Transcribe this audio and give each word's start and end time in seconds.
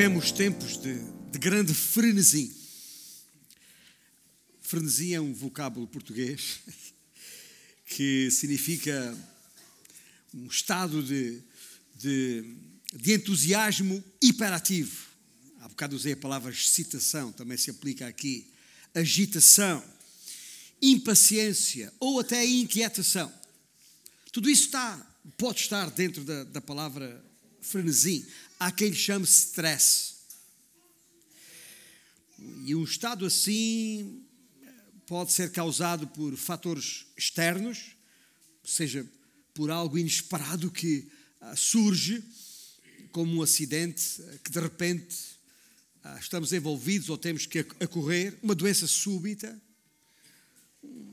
Vivemos 0.00 0.32
tempos 0.32 0.78
de, 0.78 0.94
de 1.30 1.38
grande 1.38 1.74
frenesi. 1.74 2.56
Frenesi 4.62 5.12
é 5.12 5.20
um 5.20 5.34
vocábulo 5.34 5.86
português 5.86 6.60
que 7.84 8.30
significa 8.30 9.14
um 10.32 10.46
estado 10.46 11.02
de, 11.02 11.42
de, 11.96 12.56
de 12.94 13.12
entusiasmo 13.12 14.02
hiperativo. 14.22 15.04
Há 15.60 15.68
bocado 15.68 15.94
usei 15.94 16.14
a 16.14 16.16
palavra 16.16 16.50
excitação, 16.50 17.30
também 17.30 17.58
se 17.58 17.68
aplica 17.68 18.06
aqui. 18.06 18.50
Agitação, 18.94 19.84
impaciência 20.80 21.92
ou 22.00 22.20
até 22.20 22.42
inquietação. 22.46 23.30
Tudo 24.32 24.48
isso 24.48 24.64
está, 24.64 24.96
pode 25.36 25.60
estar 25.60 25.90
dentro 25.90 26.24
da, 26.24 26.44
da 26.44 26.60
palavra 26.62 27.22
frenesi. 27.60 28.26
Há 28.60 28.70
quem 28.70 28.92
chame 28.92 29.24
stress. 29.24 30.16
E 32.66 32.74
um 32.74 32.84
estado 32.84 33.24
assim 33.24 34.22
pode 35.06 35.32
ser 35.32 35.50
causado 35.50 36.06
por 36.08 36.36
fatores 36.36 37.06
externos, 37.16 37.96
seja 38.62 39.10
por 39.54 39.70
algo 39.70 39.96
inesperado 39.96 40.70
que 40.70 41.10
ah, 41.40 41.56
surge, 41.56 42.22
como 43.10 43.38
um 43.38 43.42
acidente 43.42 44.22
ah, 44.22 44.38
que 44.44 44.50
de 44.50 44.60
repente 44.60 45.16
ah, 46.04 46.18
estamos 46.20 46.52
envolvidos 46.52 47.08
ou 47.08 47.16
temos 47.16 47.46
que 47.46 47.60
acorrer, 47.60 48.38
uma 48.42 48.54
doença 48.54 48.86
súbita, 48.86 49.58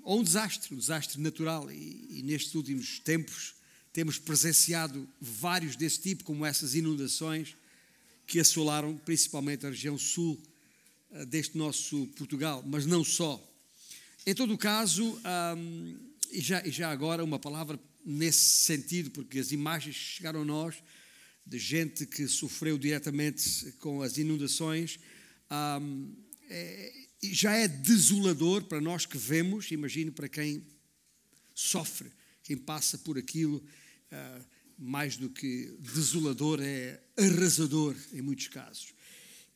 ou 0.04 0.20
um 0.20 0.24
desastre, 0.24 0.76
um 0.76 0.78
desastre 0.78 1.22
natural. 1.22 1.72
E, 1.72 2.20
e 2.20 2.22
nestes 2.24 2.54
últimos 2.56 3.00
tempos 3.00 3.56
temos 3.98 4.20
presenciado 4.20 5.10
vários 5.20 5.76
desse 5.76 6.00
tipo, 6.00 6.24
como 6.24 6.46
essas 6.46 6.76
inundações 6.76 7.56
que 8.28 8.40
assolaram 8.40 8.96
principalmente 8.96 9.66
a 9.66 9.70
região 9.70 9.98
sul 9.98 10.40
uh, 11.10 11.26
deste 11.26 11.58
nosso 11.58 12.06
Portugal, 12.16 12.64
mas 12.68 12.86
não 12.86 13.04
só. 13.04 13.44
Em 14.24 14.36
todo 14.36 14.54
o 14.54 14.58
caso, 14.58 15.20
um, 15.58 15.98
e, 16.32 16.40
já, 16.40 16.64
e 16.64 16.70
já 16.70 16.92
agora 16.92 17.24
uma 17.24 17.40
palavra 17.40 17.80
nesse 18.06 18.38
sentido, 18.38 19.10
porque 19.10 19.40
as 19.40 19.52
imagens 19.52 19.96
chegaram 19.96 20.44
a 20.44 20.46
nós 20.46 20.76
de 21.44 21.58
gente 21.58 22.06
que 22.06 22.28
sofreu 22.28 22.78
diretamente 22.78 23.72
com 23.80 24.04
as 24.04 24.20
inundações, 24.20 25.00
um, 25.82 26.14
é, 26.48 26.94
já 27.24 27.54
é 27.54 27.68
desolador 27.68 28.64
para 28.66 28.80
nós 28.80 29.08
que 29.08 29.18
vemos, 29.18 29.72
imagino 29.72 30.12
para 30.12 30.30
quem 30.30 30.62
sofre, 31.56 32.12
quem 32.44 32.56
passa 32.56 33.00
por 33.00 33.18
aquilo 33.18 33.60
uh, 34.12 34.46
mais 34.78 35.18
do 35.18 35.30
que 35.30 35.76
desolador, 35.80 36.60
é 36.62 37.02
arrasador 37.18 37.96
em 38.14 38.22
muitos 38.22 38.48
casos. 38.48 38.94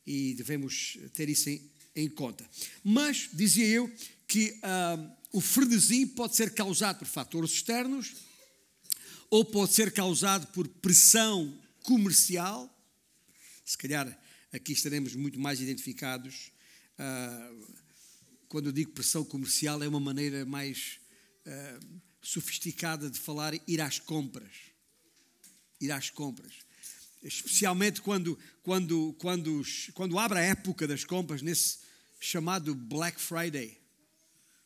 E 0.06 0.34
devemos 0.34 0.98
ter 1.12 1.28
isso 1.28 1.48
em, 1.48 1.70
em 1.94 2.08
conta. 2.08 2.48
Mas, 2.82 3.28
dizia 3.32 3.66
eu, 3.66 3.92
que 4.26 4.50
uh, 4.50 5.12
o 5.32 5.40
frenesim 5.40 6.06
pode 6.06 6.34
ser 6.36 6.54
causado 6.54 6.98
por 6.98 7.06
fatores 7.06 7.52
externos 7.52 8.14
ou 9.30 9.44
pode 9.44 9.72
ser 9.72 9.92
causado 9.92 10.46
por 10.48 10.68
pressão 10.68 11.58
comercial. 11.82 12.68
Se 13.64 13.78
calhar 13.78 14.18
aqui 14.52 14.72
estaremos 14.72 15.14
muito 15.14 15.38
mais 15.38 15.60
identificados. 15.60 16.52
Uh, 16.98 17.66
quando 18.48 18.66
eu 18.66 18.72
digo 18.72 18.92
pressão 18.92 19.24
comercial, 19.24 19.82
é 19.82 19.88
uma 19.88 20.00
maneira 20.00 20.44
mais 20.44 21.00
uh, 21.46 22.02
sofisticada 22.22 23.10
de 23.10 23.18
falar 23.18 23.52
ir 23.66 23.80
às 23.80 23.98
compras. 23.98 24.52
Ir 25.80 25.90
às 25.90 26.08
compras. 26.08 26.52
Especialmente 27.22 28.00
quando, 28.00 28.38
quando, 28.62 29.14
quando, 29.18 29.62
quando 29.94 30.18
abre 30.18 30.38
a 30.38 30.42
época 30.42 30.86
das 30.86 31.04
compras, 31.04 31.42
nesse 31.42 31.78
chamado 32.20 32.74
Black 32.74 33.20
Friday, 33.20 33.76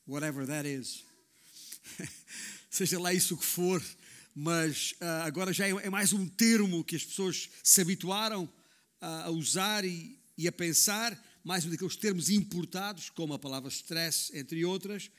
whatever 0.07 0.47
that 0.47 0.69
is. 0.69 1.05
Seja 2.71 2.99
lá 2.99 3.13
isso 3.13 3.37
que 3.37 3.45
for, 3.45 3.83
mas 4.35 4.93
uh, 5.01 5.25
agora 5.25 5.53
já 5.53 5.67
é, 5.67 5.71
é, 5.71 5.91
mais 5.91 6.13
um 6.13 6.29
termo 6.29 6.85
que 6.85 6.97
as 6.97 7.05
pessoas 7.05 7.49
se 7.63 7.81
habituaram 7.81 8.45
uh, 8.45 9.07
a 9.25 9.31
usar 9.31 9.85
e, 9.85 10.19
e 10.37 10.47
a 10.47 10.53
pensar, 10.53 11.19
mais 11.43 11.65
um 11.65 11.71
daqueles 11.71 11.97
termos 11.97 12.29
importados, 12.29 13.09
como 13.11 13.33
a 13.33 13.39
palavra 13.39 13.71
stress, 13.71 14.31
entre 14.37 14.65
outras. 14.65 15.11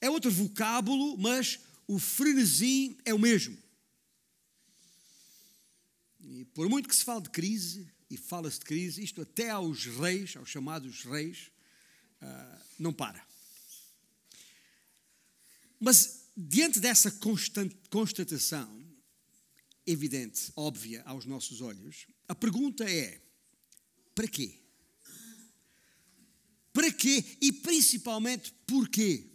É 0.00 0.08
outro 0.08 0.30
vocábulo, 0.30 1.16
mas 1.18 1.58
o 1.86 1.98
frenesi 1.98 2.96
é 3.04 3.12
o 3.12 3.18
mesmo. 3.18 3.56
E 6.20 6.44
por 6.46 6.68
muito 6.68 6.88
que 6.88 6.96
se 6.96 7.04
fale 7.04 7.22
de 7.22 7.30
crise, 7.30 7.90
e 8.08 8.16
fala-se 8.16 8.58
de 8.58 8.66
crise, 8.66 9.02
isto 9.02 9.22
até 9.22 9.50
aos 9.50 9.86
reis, 9.86 10.36
aos 10.36 10.48
chamados 10.48 11.02
reis, 11.04 11.50
uh, 12.20 12.64
não 12.78 12.92
para. 12.92 13.26
Mas 15.80 16.26
diante 16.36 16.78
dessa 16.78 17.10
constatação 17.90 18.82
evidente, 19.86 20.52
óbvia 20.54 21.02
aos 21.04 21.24
nossos 21.24 21.60
olhos, 21.60 22.06
a 22.28 22.34
pergunta 22.34 22.84
é: 22.84 23.20
para 24.14 24.28
quê? 24.28 24.60
Para 26.72 26.92
quê? 26.92 27.24
E 27.40 27.52
principalmente 27.52 28.52
porquê? 28.66 29.31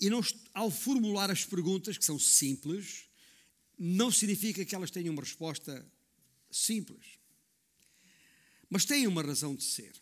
E 0.00 0.08
não, 0.08 0.20
ao 0.54 0.70
formular 0.70 1.30
as 1.30 1.44
perguntas, 1.44 1.98
que 1.98 2.04
são 2.04 2.18
simples, 2.18 3.08
não 3.78 4.10
significa 4.10 4.64
que 4.64 4.74
elas 4.74 4.90
tenham 4.90 5.12
uma 5.12 5.22
resposta 5.22 5.84
simples. 6.50 7.18
Mas 8.70 8.84
têm 8.84 9.06
uma 9.06 9.22
razão 9.22 9.54
de 9.54 9.64
ser. 9.64 9.92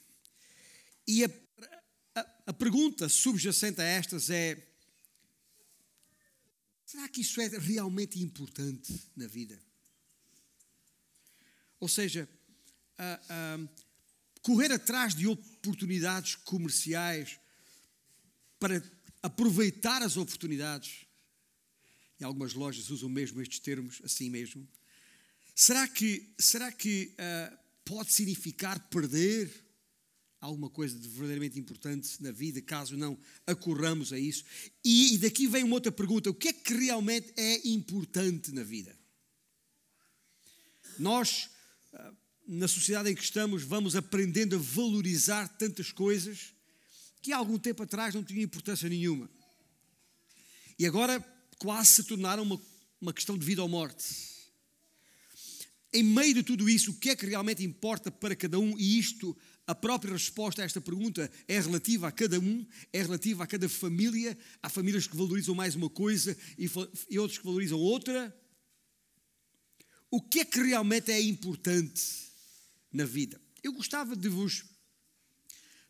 E 1.06 1.24
a, 1.24 1.30
a, 2.14 2.26
a 2.48 2.52
pergunta 2.52 3.08
subjacente 3.08 3.80
a 3.80 3.84
estas 3.84 4.28
é: 4.28 4.66
será 6.84 7.08
que 7.08 7.20
isso 7.20 7.40
é 7.40 7.48
realmente 7.48 8.20
importante 8.20 8.92
na 9.14 9.26
vida? 9.26 9.58
Ou 11.78 11.88
seja, 11.88 12.28
correr 14.42 14.72
atrás 14.72 15.14
de 15.14 15.26
oportunidades 15.26 16.34
comerciais 16.36 17.38
para 18.58 18.80
aproveitar 19.26 20.02
as 20.02 20.16
oportunidades, 20.16 21.04
e 22.18 22.24
algumas 22.24 22.54
lojas 22.54 22.90
usam 22.90 23.08
mesmo 23.08 23.42
estes 23.42 23.58
termos 23.58 24.00
assim 24.04 24.30
mesmo, 24.30 24.66
será 25.54 25.86
que, 25.88 26.32
será 26.38 26.70
que 26.70 27.12
uh, 27.14 27.58
pode 27.84 28.12
significar 28.12 28.78
perder 28.88 29.50
alguma 30.40 30.70
coisa 30.70 30.96
de 30.96 31.08
verdadeiramente 31.08 31.58
importante 31.58 32.22
na 32.22 32.30
vida, 32.30 32.62
caso 32.62 32.96
não 32.96 33.18
acorramos 33.46 34.12
a 34.12 34.18
isso? 34.18 34.44
E, 34.84 35.14
e 35.14 35.18
daqui 35.18 35.48
vem 35.48 35.64
uma 35.64 35.74
outra 35.74 35.90
pergunta: 35.90 36.30
o 36.30 36.34
que 36.34 36.48
é 36.48 36.52
que 36.52 36.74
realmente 36.74 37.32
é 37.36 37.68
importante 37.68 38.52
na 38.52 38.62
vida? 38.62 38.96
Nós, 41.00 41.50
uh, 41.92 42.16
na 42.46 42.68
sociedade 42.68 43.10
em 43.10 43.14
que 43.14 43.24
estamos, 43.24 43.64
vamos 43.64 43.96
aprendendo 43.96 44.54
a 44.54 44.58
valorizar 44.60 45.48
tantas 45.58 45.90
coisas 45.90 46.55
que 47.26 47.32
há 47.32 47.38
algum 47.38 47.58
tempo 47.58 47.82
atrás 47.82 48.14
não 48.14 48.22
tinha 48.22 48.40
importância 48.40 48.88
nenhuma. 48.88 49.28
E 50.78 50.86
agora 50.86 51.18
quase 51.58 51.90
se 51.90 52.04
tornaram 52.04 52.44
uma, 52.44 52.62
uma 53.00 53.12
questão 53.12 53.36
de 53.36 53.44
vida 53.44 53.60
ou 53.60 53.68
morte. 53.68 54.04
Em 55.92 56.04
meio 56.04 56.34
de 56.34 56.44
tudo 56.44 56.70
isso, 56.70 56.92
o 56.92 56.94
que 56.94 57.10
é 57.10 57.16
que 57.16 57.26
realmente 57.26 57.64
importa 57.64 58.12
para 58.12 58.36
cada 58.36 58.60
um? 58.60 58.78
E 58.78 58.96
isto, 58.96 59.36
a 59.66 59.74
própria 59.74 60.12
resposta 60.12 60.62
a 60.62 60.64
esta 60.64 60.80
pergunta 60.80 61.28
é 61.48 61.58
relativa 61.58 62.06
a 62.06 62.12
cada 62.12 62.38
um, 62.38 62.64
é 62.92 63.02
relativa 63.02 63.42
a 63.42 63.46
cada 63.48 63.68
família. 63.68 64.38
Há 64.62 64.68
famílias 64.68 65.08
que 65.08 65.16
valorizam 65.16 65.52
mais 65.52 65.74
uma 65.74 65.90
coisa 65.90 66.36
e, 66.56 66.70
e 67.10 67.18
outros 67.18 67.40
que 67.40 67.44
valorizam 67.44 67.80
outra. 67.80 68.32
O 70.08 70.22
que 70.22 70.38
é 70.38 70.44
que 70.44 70.62
realmente 70.62 71.10
é 71.10 71.20
importante 71.20 72.04
na 72.92 73.04
vida? 73.04 73.40
Eu 73.64 73.72
gostava 73.72 74.14
de 74.14 74.28
vos 74.28 74.75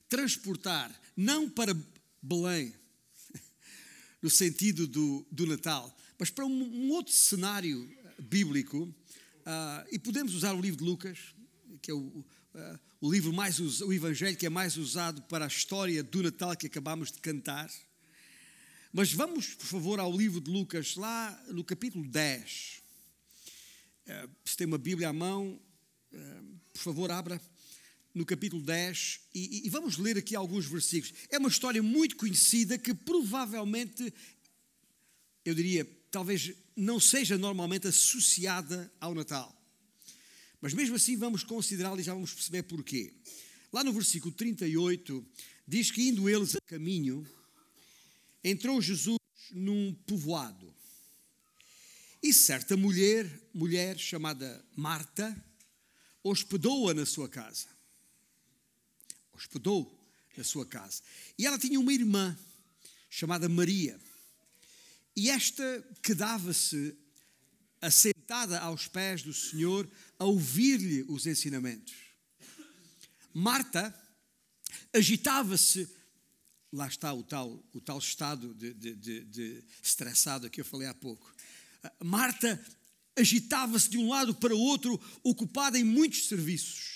transportar, 0.09 0.95
não 1.17 1.49
para 1.49 1.77
Belém, 2.23 2.75
no 4.23 4.31
sentido 4.31 4.87
do, 4.87 5.27
do 5.31 5.47
Natal, 5.47 5.95
mas 6.19 6.31
para 6.31 6.47
um, 6.47 6.51
um 6.51 6.91
outro 6.91 7.13
cenário 7.13 7.89
bíblico, 8.19 8.85
uh, 8.85 9.87
e 9.91 9.99
podemos 9.99 10.35
usar 10.35 10.55
o 10.55 10.61
livro 10.61 10.79
de 10.79 10.85
Lucas, 10.85 11.35
que 11.83 11.91
é 11.91 11.95
o, 11.95 11.99
uh, 11.99 12.25
o 13.01 13.13
livro 13.13 13.33
mais 13.33 13.61
o 13.61 13.93
evangelho 13.93 14.37
que 14.37 14.47
é 14.47 14.51
mais 14.51 14.77
usado 14.77 15.23
para 15.23 15.45
a 15.45 15.49
história 15.49 16.03
do 16.03 16.23
Natal 16.23 16.57
que 16.57 16.67
acabamos 16.67 17.13
de 17.13 17.21
cantar. 17.21 17.71
Mas 18.93 19.13
vamos, 19.13 19.55
por 19.55 19.67
favor, 19.67 20.01
ao 20.01 20.17
livro 20.17 20.41
de 20.41 20.51
Lucas, 20.51 20.97
lá 20.97 21.45
no 21.49 21.63
capítulo 21.63 22.07
10. 22.09 22.83
Uh, 24.07 24.31
se 24.45 24.57
tem 24.57 24.67
uma 24.67 24.79
Bíblia 24.79 25.11
à 25.11 25.13
mão, 25.13 25.61
por 26.73 26.81
favor, 26.81 27.11
abra 27.11 27.39
no 28.17 28.25
capítulo 28.25 28.63
10, 28.63 29.21
e, 29.35 29.67
e, 29.67 29.69
vamos 29.69 29.99
ler 29.99 30.17
aqui 30.17 30.35
alguns 30.35 30.65
versículos. 30.65 31.15
É 31.29 31.37
uma 31.37 31.51
história 31.51 31.83
muito 31.83 32.17
conhecida 32.17 32.79
que 32.79 32.95
provavelmente, 32.95 34.11
eu 35.45 35.55
diria, 35.55 35.87
talvez 36.11 36.55
não 36.75 36.99
seja 36.99 37.37
normalmente 37.37 37.89
associada 37.89 38.91
ao 38.99 39.15
Natal. 39.15 39.55
Mas 40.63 40.73
mesmo 40.73 40.97
assim 40.97 41.15
vamos 41.15 41.45
considerá-lo 41.45 42.01
e 42.01 42.03
já 42.03 42.15
vamos 42.15 42.33
perceber 42.33 42.63
porquê. 42.63 43.13
Lá 43.71 43.85
no 43.85 43.93
versículo 43.93 44.33
38 44.33 45.23
diz 45.69 45.91
que 45.91 46.09
indo 46.09 46.27
eles 46.27 46.57
a 46.57 46.61
caminho, 46.63 47.29
entrou 48.43 48.81
Jesus 48.81 49.19
num 49.51 49.93
povoado. 50.07 50.75
E 52.23 52.33
certa 52.33 52.79
mulher, 52.79 53.31
mulher 53.53 53.99
chamada 53.99 54.65
Marta, 54.75 55.37
hospedou-a 56.25 56.95
na 56.95 57.05
sua 57.05 57.29
casa. 57.29 57.76
Hospedou 59.37 59.95
na 60.37 60.43
sua 60.43 60.67
casa. 60.67 61.03
E 61.39 61.47
ela 61.47 61.59
tinha 61.59 61.79
uma 61.79 61.93
irmã 61.93 62.37
chamada 63.09 63.49
Maria. 63.49 64.01
E 65.15 65.31
esta 65.31 65.85
quedava-se 66.03 66.97
assentada 67.81 68.59
aos 68.61 68.89
pés 68.89 69.23
do 69.23 69.33
Senhor 69.33 69.89
a 70.19 70.25
ouvir-lhe 70.25 71.05
os 71.09 71.27
ensinamentos. 71.27 71.95
Marta 73.33 73.95
agitava-se, 74.93 75.89
lá 76.73 76.87
está 76.87 77.13
o 77.13 77.23
tal, 77.23 77.63
o 77.73 77.81
tal 77.81 77.99
estado 77.99 78.55
de, 78.55 78.73
de, 78.73 78.95
de, 78.95 79.25
de 79.25 79.65
estressado 79.83 80.51
que 80.51 80.61
eu 80.61 80.65
falei 80.65 80.89
há 80.89 80.95
pouco. 80.95 81.35
Marta 82.03 82.63
agitava-se 83.15 83.91
de 83.91 83.99
um 83.99 84.09
lado 84.09 84.35
para 84.35 84.55
o 84.55 84.59
outro, 84.59 85.01
ocupada 85.23 85.79
em 85.79 85.85
muitos 85.85 86.29
serviços. 86.29 86.96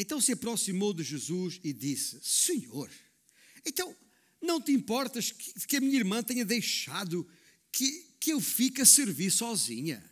Então 0.00 0.20
se 0.20 0.30
aproximou 0.30 0.94
de 0.94 1.02
Jesus 1.02 1.58
e 1.64 1.72
disse: 1.72 2.20
Senhor, 2.22 2.88
então 3.66 3.94
não 4.40 4.60
te 4.60 4.70
importas 4.70 5.32
que, 5.32 5.66
que 5.66 5.76
a 5.76 5.80
minha 5.80 5.96
irmã 5.96 6.22
tenha 6.22 6.44
deixado 6.44 7.28
que, 7.72 8.06
que 8.20 8.32
eu 8.32 8.40
fique 8.40 8.80
a 8.80 8.86
servir 8.86 9.32
sozinha? 9.32 10.02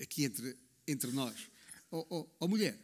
Aqui 0.00 0.24
entre, 0.24 0.56
entre 0.88 1.10
nós. 1.12 1.36
Ó 1.90 1.98
oh, 1.98 2.06
oh, 2.20 2.36
oh, 2.40 2.48
mulher, 2.48 2.78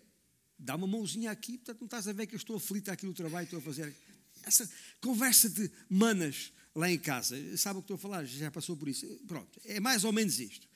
dá 0.59 0.77
uma 0.77 0.87
mãozinha 0.87 1.31
aqui, 1.31 1.57
portanto 1.57 1.81
não 1.81 1.87
estás 1.87 2.07
a 2.07 2.13
ver 2.13 2.27
que 2.27 2.35
eu 2.35 2.39
estou 2.39 2.57
aflita 2.57 2.93
aqui 2.93 3.07
no 3.07 3.15
trabalho, 3.15 3.45
estou 3.45 3.59
a 3.59 3.63
fazer. 3.63 3.97
Essa 4.43 4.71
conversa 5.01 5.49
de 5.49 5.71
manas 5.89 6.53
lá 6.75 6.91
em 6.91 6.99
casa, 6.99 7.37
sabe 7.57 7.79
o 7.79 7.83
que 7.83 7.87
estou 7.87 7.95
a 7.95 7.99
falar? 7.99 8.25
Já 8.27 8.51
passou 8.51 8.77
por 8.77 8.87
isso. 8.87 9.07
Pronto, 9.27 9.61
é 9.65 9.81
mais 9.81 10.05
ou 10.05 10.13
menos 10.13 10.39
isto. 10.39 10.69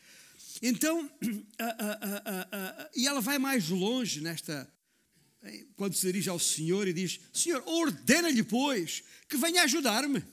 Então, 0.63 1.11
e 2.95 3.07
ela 3.07 3.21
vai 3.21 3.39
mais 3.39 3.69
longe 3.69 4.21
nesta. 4.21 4.73
Quando 5.77 5.95
se 5.95 6.07
dirige 6.07 6.29
ao 6.29 6.39
Senhor 6.39 6.89
e 6.89 6.93
diz: 6.93 7.21
Senhor, 7.33 7.63
ordena-lhe, 7.67 8.43
pois, 8.43 9.05
que 9.29 9.37
venha 9.37 9.63
ajudar-me. 9.63 10.25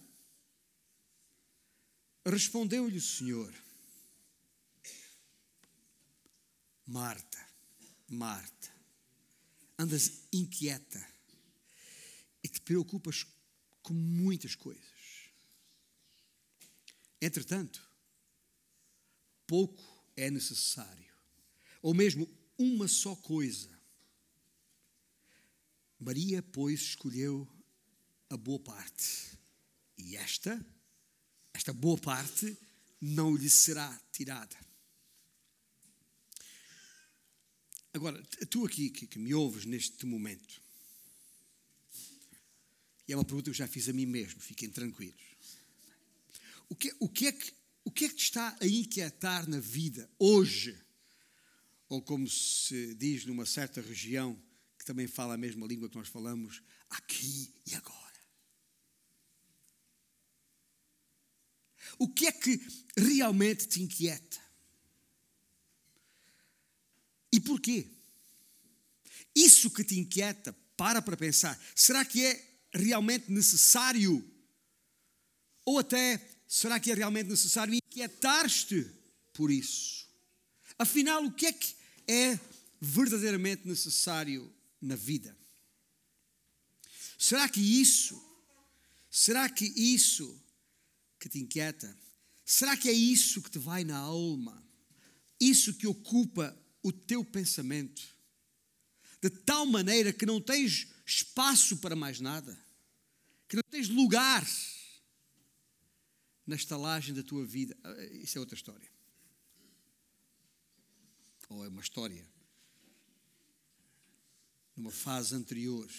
Respondeu-lhe 2.25 2.97
o 2.97 3.01
Senhor: 3.01 3.53
Marta, 6.85 7.47
Marta, 8.09 8.73
andas 9.77 10.23
inquieta 10.31 11.05
e 12.43 12.47
te 12.47 12.61
preocupas 12.61 13.25
com 13.81 13.93
muitas 13.93 14.55
coisas. 14.55 14.83
Entretanto, 17.21 17.81
pouco 19.45 19.92
é 20.15 20.29
necessário, 20.29 21.13
ou 21.81 21.93
mesmo 21.93 22.29
uma 22.57 22.87
só 22.87 23.15
coisa. 23.15 23.69
Maria, 25.99 26.41
pois, 26.41 26.81
escolheu 26.81 27.47
a 28.29 28.37
boa 28.37 28.59
parte, 28.59 29.37
e 29.97 30.15
esta, 30.15 30.65
esta 31.53 31.71
boa 31.71 31.97
parte, 31.97 32.57
não 32.99 33.35
lhe 33.35 33.49
será 33.49 34.01
tirada. 34.11 34.57
Agora, 37.93 38.21
tu 38.49 38.65
aqui 38.65 38.89
que, 38.89 39.05
que 39.05 39.19
me 39.19 39.33
ouves 39.33 39.65
neste 39.65 40.05
momento, 40.05 40.61
e 43.07 43.13
é 43.13 43.15
uma 43.15 43.25
pergunta 43.25 43.45
que 43.45 43.49
eu 43.49 43.53
já 43.53 43.67
fiz 43.67 43.89
a 43.89 43.93
mim 43.93 44.05
mesmo, 44.05 44.39
fiquem 44.39 44.69
tranquilos. 44.69 45.21
O 46.69 46.75
que, 46.75 46.95
o 46.99 47.09
que, 47.09 47.27
é, 47.27 47.31
que, 47.31 47.53
o 47.83 47.91
que 47.91 48.05
é 48.05 48.09
que 48.09 48.15
te 48.15 48.23
está 48.23 48.57
a 48.59 48.67
inquietar 48.67 49.47
na 49.49 49.59
vida 49.59 50.09
hoje? 50.17 50.77
Ou 51.89 52.01
como 52.01 52.27
se 52.27 52.95
diz 52.95 53.25
numa 53.25 53.45
certa 53.45 53.81
região, 53.81 54.41
que 54.77 54.85
também 54.85 55.07
fala 55.07 55.35
a 55.35 55.37
mesma 55.37 55.67
língua 55.67 55.89
que 55.89 55.97
nós 55.97 56.07
falamos, 56.07 56.61
aqui 56.89 57.53
e 57.65 57.75
agora. 57.75 58.03
O 61.99 62.07
que 62.07 62.27
é 62.27 62.31
que 62.31 62.59
realmente 62.97 63.67
te 63.67 63.81
inquieta? 63.81 64.41
E 67.31 67.39
porquê? 67.39 67.87
Isso 69.35 69.71
que 69.71 69.83
te 69.83 69.99
inquieta, 69.99 70.53
para 70.77 71.01
para 71.01 71.17
pensar. 71.17 71.59
Será 71.75 72.03
que 72.05 72.25
é 72.25 72.59
realmente 72.73 73.31
necessário? 73.31 74.23
Ou 75.65 75.79
até, 75.79 76.17
será 76.53 76.79
que 76.79 76.91
é 76.91 76.93
realmente 76.93 77.31
necessário 77.31 77.73
inquietar-te 77.73 78.87
por 79.33 79.49
isso? 79.49 80.07
Afinal, 80.77 81.25
o 81.25 81.31
que 81.31 81.47
é 81.47 81.51
que 81.51 81.75
é 82.07 82.39
verdadeiramente 82.79 83.67
necessário 83.67 84.53
na 84.79 84.95
vida? 84.95 85.35
Será 87.17 87.49
que 87.49 87.59
isso, 87.59 88.23
será 89.09 89.49
que 89.49 89.65
isso 89.65 90.39
que 91.19 91.27
te 91.27 91.39
inquieta, 91.39 91.97
será 92.45 92.77
que 92.77 92.87
é 92.87 92.93
isso 92.93 93.41
que 93.41 93.49
te 93.49 93.57
vai 93.57 93.83
na 93.83 93.97
alma? 93.97 94.63
Isso 95.39 95.73
que 95.73 95.87
ocupa 95.87 96.55
o 96.83 96.91
teu 96.91 97.25
pensamento, 97.25 98.03
de 99.19 99.31
tal 99.31 99.65
maneira 99.65 100.13
que 100.13 100.25
não 100.25 100.39
tens 100.39 100.87
espaço 101.03 101.77
para 101.77 101.95
mais 101.95 102.19
nada, 102.19 102.55
que 103.49 103.55
não 103.55 103.63
tens 103.71 103.89
lugar 103.89 104.45
na 106.45 106.55
estalagem 106.55 107.13
da 107.13 107.23
tua 107.23 107.45
vida. 107.45 107.77
Ah, 107.83 108.03
isso 108.13 108.37
é 108.37 108.41
outra 108.41 108.55
história. 108.55 108.91
Ou 111.49 111.63
é 111.63 111.67
uma 111.67 111.81
história 111.81 112.27
numa 114.75 114.91
fase 114.91 115.35
anterior. 115.35 115.89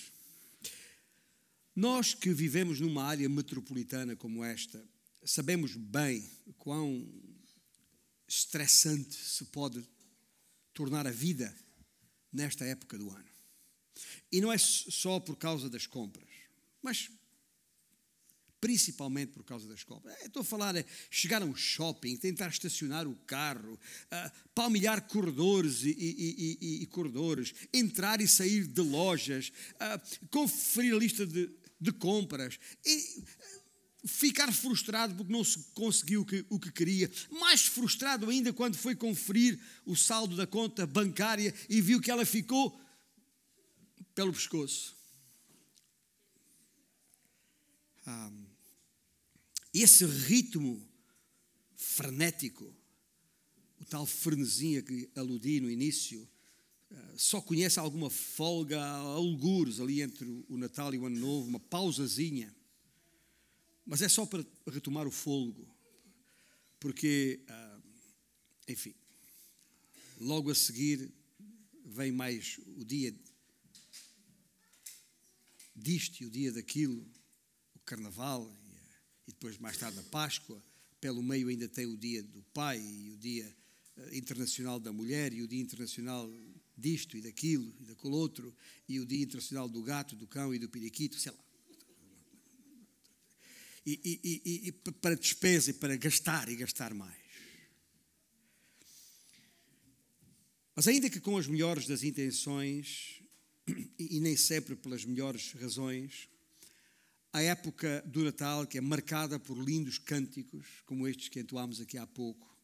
Nós 1.75 2.15
que 2.15 2.33
vivemos 2.33 2.81
numa 2.81 3.05
área 3.05 3.29
metropolitana 3.29 4.17
como 4.17 4.45
esta, 4.45 4.85
sabemos 5.25 5.77
bem 5.77 6.29
quão 6.59 7.09
estressante 8.29 9.15
se 9.15 9.45
pode 9.47 9.87
tornar 10.73 11.07
a 11.07 11.11
vida 11.11 11.55
nesta 12.33 12.65
época 12.65 12.99
do 12.99 13.11
ano. 13.11 13.29
E 14.31 14.41
não 14.41 14.53
é 14.53 14.59
só 14.59 15.21
por 15.21 15.37
causa 15.37 15.71
das 15.71 15.87
compras, 15.87 16.29
mas 16.83 17.09
principalmente 18.65 19.31
por 19.31 19.45
causa 19.45 19.69
das 19.69 19.85
compras. 19.85 20.17
Estou 20.25 20.41
a 20.41 20.45
falar 20.45 20.73
de 20.73 20.87
chegar 21.11 21.43
a 21.43 21.45
um 21.45 21.55
shopping, 21.55 22.17
tentar 22.17 22.49
estacionar 22.49 23.07
o 23.07 23.15
carro, 23.27 23.75
uh, 23.75 24.31
palmilhar 24.55 25.07
corredores 25.07 25.83
e, 25.83 25.91
e, 25.91 26.57
e, 26.63 26.83
e, 26.83 26.87
corredores, 26.87 27.53
entrar 27.75 28.23
e 28.23 28.27
sair 28.27 28.67
de 28.67 28.81
lojas, 28.81 29.53
uh, 29.75 30.29
conferir 30.31 30.95
a 30.95 30.99
lista 30.99 31.27
de, 31.27 31.51
de 31.79 31.93
compras. 31.93 32.59
E, 32.87 33.23
ficar 34.07 34.51
frustrado 34.51 35.15
porque 35.15 35.33
não 35.33 35.45
se 35.45 35.59
conseguiu 35.75 36.23
o 36.23 36.25
que, 36.25 36.47
o 36.49 36.59
que 36.59 36.73
queria, 36.73 37.11
mais 37.33 37.67
frustrado 37.67 38.31
ainda 38.31 38.51
quando 38.51 38.77
foi 38.77 38.97
conferir 38.97 39.61
o 39.85 39.95
saldo 39.95 40.37
da 40.37 40.47
conta 40.47 40.87
bancária 40.87 41.55
e 41.69 41.83
viu 41.83 42.01
que 42.01 42.11
ela 42.11 42.25
ficou 42.25 42.81
pelo 44.15 44.33
pescoço. 44.33 44.97
Ah, 48.07 48.31
esse 49.83 50.07
ritmo 50.07 50.81
frenético, 51.75 52.73
o 53.81 53.85
tal 53.85 54.07
frenesim 54.07 54.79
a 54.79 54.83
que 54.83 55.11
aludi 55.17 55.61
no 55.61 55.71
início, 55.71 56.29
ah, 56.91 57.15
só 57.17 57.41
conhece 57.41 57.81
alguma 57.81 58.09
folga, 58.09 58.81
algures 58.85 59.81
ali 59.81 60.01
entre 60.01 60.27
o 60.49 60.57
Natal 60.57 60.95
e 60.95 60.99
o 60.99 61.07
Ano 61.07 61.19
Novo, 61.19 61.49
uma 61.49 61.59
pausazinha. 61.59 62.55
Mas 63.85 64.01
é 64.01 64.09
só 64.09 64.25
para 64.25 64.45
retomar 64.71 65.07
o 65.07 65.11
fôlego, 65.11 65.69
porque, 66.79 67.41
ah, 67.49 67.81
enfim, 68.69 68.95
logo 70.21 70.51
a 70.51 70.55
seguir 70.55 71.13
vem 71.85 72.13
mais 72.13 72.59
o 72.77 72.85
dia 72.85 73.15
disto 75.75 76.23
e 76.23 76.27
o 76.27 76.31
dia 76.31 76.53
daquilo, 76.53 77.05
o 77.75 77.81
Carnaval, 77.81 78.51
e 79.27 79.33
depois 79.33 79.59
mais 79.59 79.77
tarde 79.77 79.99
a 79.99 80.03
Páscoa. 80.05 80.63
Pelo 81.01 81.23
meio 81.23 81.49
ainda 81.49 81.69
tem 81.69 81.87
o 81.87 81.97
dia 81.97 82.23
do 82.23 82.43
pai 82.55 82.81
e 82.81 83.11
o 83.11 83.17
dia 83.17 83.55
ah, 83.97 84.17
internacional 84.17 84.81
da 84.81 84.93
mulher 84.93 85.33
e 85.33 85.43
o 85.43 85.49
dia 85.49 85.61
internacional 85.61 86.31
disto 86.77 87.17
e 87.17 87.21
daquilo 87.21 87.75
e 87.81 87.85
daquele 87.85 88.15
outro 88.15 88.55
e 88.89 88.99
o 89.01 89.07
dia 89.07 89.23
internacional 89.23 89.69
do 89.69 89.83
gato, 89.83 90.17
do 90.17 90.27
cão 90.27 90.55
e 90.55 90.59
do 90.59 90.69
periquito, 90.69 91.19
sei 91.19 91.33
lá 91.33 91.45
e, 93.87 94.21
e, 94.25 94.69
e, 94.69 94.73
para 94.73 95.15
despesa 95.15 95.71
e 95.71 95.75
para 95.75 95.97
gastar 95.97 96.49
e 96.49 96.57
gastar 96.57 96.95
mais. 96.95 97.23
Mas, 100.75 100.89
ainda 100.89 101.11
que 101.11 101.21
com 101.21 101.37
as 101.37 101.47
melhores 101.47 101.87
das 101.87 102.03
intenções, 102.03 103.23
e 103.99 104.21
nem 104.21 104.37
sempre 104.37 104.75
pelas 104.75 105.05
melhores 105.05 105.53
razões, 105.53 106.29
a 107.35 107.43
época 107.43 108.01
do 108.07 108.23
Natal, 108.23 108.65
que 108.65 108.79
é 108.79 108.81
marcada 108.81 109.41
por 109.41 109.59
lindos 109.59 109.99
cânticos, 109.99 110.65
como 110.87 111.09
estes 111.09 111.29
que 111.29 111.41
entoámos 111.41 111.81
aqui 111.81 111.99
há 111.99 112.07
pouco, 112.07 112.57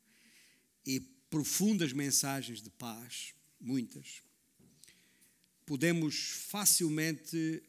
e 0.86 1.00
profundas 1.28 1.92
mensagens 1.92 2.62
de 2.62 2.70
paz, 2.70 3.34
muitas, 3.60 4.22
podemos 5.66 6.14
facilmente, 6.48 7.64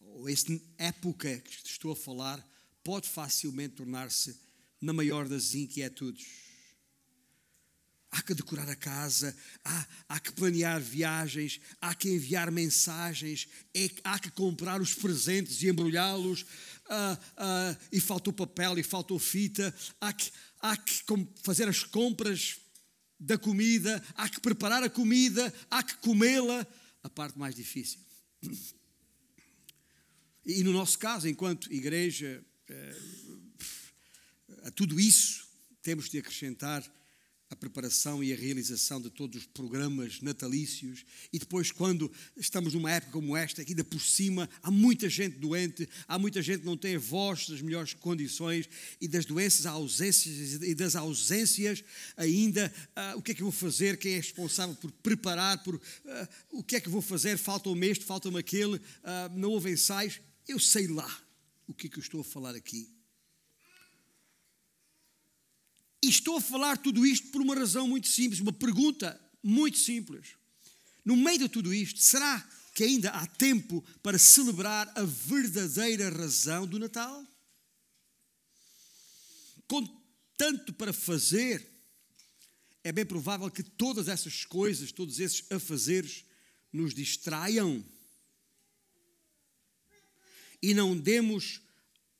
ou 0.00 0.26
esta 0.26 0.58
época 0.78 1.38
que 1.38 1.68
estou 1.68 1.92
a 1.92 1.96
falar, 1.96 2.42
pode 2.82 3.10
facilmente 3.10 3.74
tornar-se 3.74 4.40
na 4.80 4.94
maior 4.94 5.28
das 5.28 5.54
inquietudes 5.54 6.47
Há 8.10 8.22
que 8.22 8.34
decorar 8.34 8.68
a 8.68 8.74
casa, 8.74 9.36
há, 9.64 9.86
há 10.08 10.20
que 10.20 10.32
planear 10.32 10.80
viagens, 10.80 11.60
há 11.80 11.94
que 11.94 12.08
enviar 12.08 12.50
mensagens, 12.50 13.46
é, 13.74 13.90
há 14.02 14.18
que 14.18 14.30
comprar 14.30 14.80
os 14.80 14.94
presentes 14.94 15.62
e 15.62 15.68
embrulhá-los, 15.68 16.46
ah, 16.88 17.18
ah, 17.36 17.76
e 17.92 18.00
faltou 18.00 18.32
papel 18.32 18.78
e 18.78 18.82
faltou 18.82 19.18
fita, 19.18 19.74
há 20.00 20.12
que, 20.12 20.30
há 20.60 20.76
que 20.76 21.04
fazer 21.42 21.68
as 21.68 21.84
compras 21.84 22.58
da 23.20 23.36
comida, 23.36 24.02
há 24.14 24.28
que 24.28 24.40
preparar 24.40 24.82
a 24.82 24.90
comida, 24.90 25.52
há 25.70 25.82
que 25.82 25.96
comê-la. 25.96 26.66
A 27.02 27.08
parte 27.08 27.38
mais 27.38 27.54
difícil. 27.54 28.00
E 30.44 30.62
no 30.62 30.72
nosso 30.72 30.98
caso, 30.98 31.28
enquanto 31.28 31.72
igreja, 31.72 32.44
eh, 32.68 32.96
a 34.64 34.70
tudo 34.70 34.98
isso 34.98 35.46
temos 35.82 36.08
de 36.08 36.18
acrescentar 36.18 36.82
a 37.50 37.56
preparação 37.56 38.22
e 38.22 38.32
a 38.32 38.36
realização 38.36 39.00
de 39.00 39.10
todos 39.10 39.42
os 39.42 39.46
programas 39.46 40.20
natalícios. 40.20 41.04
E 41.32 41.38
depois 41.38 41.72
quando 41.72 42.10
estamos 42.36 42.74
numa 42.74 42.90
época 42.90 43.12
como 43.12 43.36
esta, 43.36 43.62
ainda 43.62 43.82
por 43.82 44.00
cima 44.00 44.48
há 44.62 44.70
muita 44.70 45.08
gente 45.08 45.38
doente, 45.38 45.88
há 46.06 46.18
muita 46.18 46.42
gente 46.42 46.60
que 46.60 46.66
não 46.66 46.76
tem 46.76 46.96
a 46.96 46.98
voz 46.98 47.48
das 47.48 47.62
melhores 47.62 47.94
condições 47.94 48.68
e 49.00 49.08
das 49.08 49.24
doenças 49.24 49.66
ausências 49.66 50.62
e 50.62 50.74
das 50.74 50.94
ausências 50.94 51.82
ainda 52.16 52.72
uh, 53.14 53.18
o 53.18 53.22
que 53.22 53.32
é 53.32 53.34
que 53.34 53.42
eu 53.42 53.50
vou 53.50 53.52
fazer, 53.52 53.96
quem 53.96 54.12
é 54.12 54.16
responsável 54.16 54.74
por 54.74 54.92
preparar, 54.92 55.62
por 55.62 55.76
uh, 55.76 55.80
o 56.50 56.62
que 56.62 56.76
é 56.76 56.80
que 56.80 56.88
vou 56.88 57.02
fazer, 57.02 57.38
falta-me 57.38 57.86
este, 57.88 58.04
falta-me 58.04 58.38
aquele, 58.38 58.76
uh, 58.76 58.80
não 59.34 59.50
houve 59.50 59.70
ensaios, 59.70 60.20
eu 60.46 60.58
sei 60.58 60.86
lá 60.86 61.22
o 61.66 61.74
que 61.74 61.86
é 61.86 61.90
que 61.90 61.98
eu 61.98 62.02
estou 62.02 62.20
a 62.20 62.24
falar 62.24 62.54
aqui 62.54 62.97
e 66.02 66.08
estou 66.08 66.36
a 66.36 66.40
falar 66.40 66.78
tudo 66.78 67.04
isto 67.04 67.28
por 67.28 67.40
uma 67.40 67.54
razão 67.54 67.88
muito 67.88 68.08
simples, 68.08 68.40
uma 68.40 68.52
pergunta 68.52 69.20
muito 69.42 69.78
simples. 69.78 70.28
No 71.04 71.16
meio 71.16 71.38
de 71.38 71.48
tudo 71.48 71.72
isto, 71.72 72.00
será 72.00 72.46
que 72.74 72.84
ainda 72.84 73.10
há 73.10 73.26
tempo 73.26 73.84
para 74.02 74.18
celebrar 74.18 74.92
a 74.94 75.02
verdadeira 75.02 76.08
razão 76.10 76.66
do 76.66 76.78
Natal? 76.78 77.26
Com 79.66 79.86
tanto 80.36 80.72
para 80.72 80.92
fazer, 80.92 81.66
é 82.84 82.92
bem 82.92 83.04
provável 83.04 83.50
que 83.50 83.62
todas 83.62 84.06
essas 84.06 84.44
coisas, 84.44 84.92
todos 84.92 85.18
esses 85.18 85.50
afazeres, 85.50 86.24
nos 86.72 86.94
distraiam 86.94 87.84
e 90.62 90.74
não 90.74 90.96
demos 90.96 91.60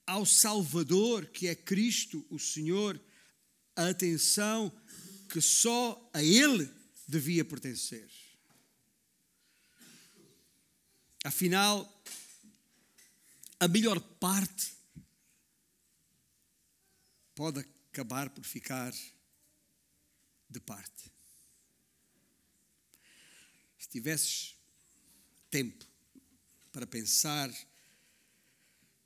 ao 0.06 0.25
Salvador, 0.25 1.26
que 1.26 1.47
é 1.47 1.54
Cristo, 1.54 2.25
o 2.30 2.38
Senhor, 2.38 3.00
a 3.78 3.90
atenção 3.90 4.73
que 5.30 5.40
só 5.40 6.11
a 6.12 6.20
Ele 6.20 6.68
devia 7.06 7.44
pertencer. 7.44 8.11
Afinal, 11.25 12.02
a 13.61 13.68
melhor 13.68 14.00
parte 14.00 14.73
pode 17.37 17.61
acabar 17.61 18.28
por 18.30 18.44
ficar 18.44 18.92
de 20.50 20.58
parte. 20.58 21.12
Se 23.78 23.88
tivesses 23.88 24.56
tempo 25.50 25.87
para 26.73 26.85
pensar 26.85 27.49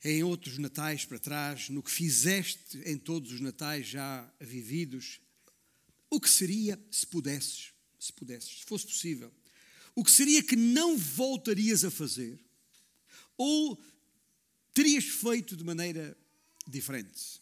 em 0.05 0.23
outros 0.23 0.59
natais 0.59 1.05
para 1.05 1.19
trás, 1.19 1.69
no 1.69 1.83
que 1.83 1.91
fizeste 1.91 2.79
em 2.85 2.99
todos 2.99 3.33
os 3.33 3.41
natais 3.41 3.87
já 3.87 4.29
vividos, 4.41 5.21
o 6.11 6.21
que 6.21 6.29
seria 6.29 6.79
se 6.91 7.07
pudesses, 7.07 7.73
se 7.99 8.13
pudesses, 8.13 8.61
se 8.61 8.65
fosse 8.65 8.87
possível, 8.87 9.33
o 9.95 10.03
que 10.03 10.11
seria 10.11 10.43
que 10.43 10.57
não 10.57 10.97
voltarias 10.97 11.85
a 11.85 11.91
fazer 11.91 12.39
ou 13.37 13.83
terias 14.75 15.05
feito 15.05 15.57
de 15.57 15.65
maneira 15.65 16.17
diferente? 16.67 17.41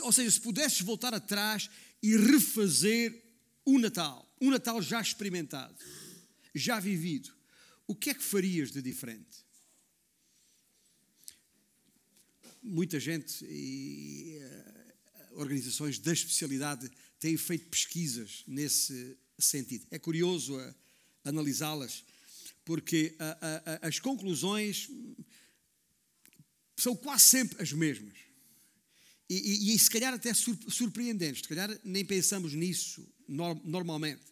Ou 0.00 0.12
seja, 0.12 0.30
se 0.30 0.40
pudesses 0.40 0.80
voltar 0.80 1.14
atrás 1.14 1.70
e 2.02 2.16
refazer 2.16 3.22
o 3.64 3.78
Natal, 3.78 4.28
um 4.40 4.50
Natal 4.50 4.82
já 4.82 5.00
experimentado, 5.00 5.76
já 6.54 6.80
vivido, 6.80 7.32
o 7.86 7.94
que 7.94 8.10
é 8.10 8.14
que 8.14 8.22
farias 8.22 8.72
de 8.72 8.82
diferente? 8.82 9.44
Muita 12.62 13.00
gente 13.00 13.44
e 13.44 14.38
uh, 14.38 15.40
organizações 15.40 15.98
da 15.98 16.12
especialidade 16.12 16.90
têm 17.18 17.36
feito 17.36 17.68
pesquisas 17.68 18.44
nesse 18.46 19.16
sentido. 19.38 19.86
É 19.90 19.98
curioso 19.98 20.56
uh, 20.56 20.74
analisá-las, 21.24 22.04
porque 22.64 23.16
uh, 23.18 23.86
as 23.86 23.98
conclusões 23.98 24.88
são 26.76 26.94
quase 26.96 27.24
sempre 27.24 27.62
as 27.62 27.72
mesmas. 27.72 28.14
E, 29.28 29.70
e, 29.70 29.74
e 29.74 29.78
se 29.78 29.90
calhar 29.90 30.12
até 30.12 30.32
surpreendentes, 30.34 31.42
se 31.42 31.48
calhar 31.48 31.80
nem 31.84 32.04
pensamos 32.04 32.52
nisso 32.52 33.06
normalmente. 33.26 34.22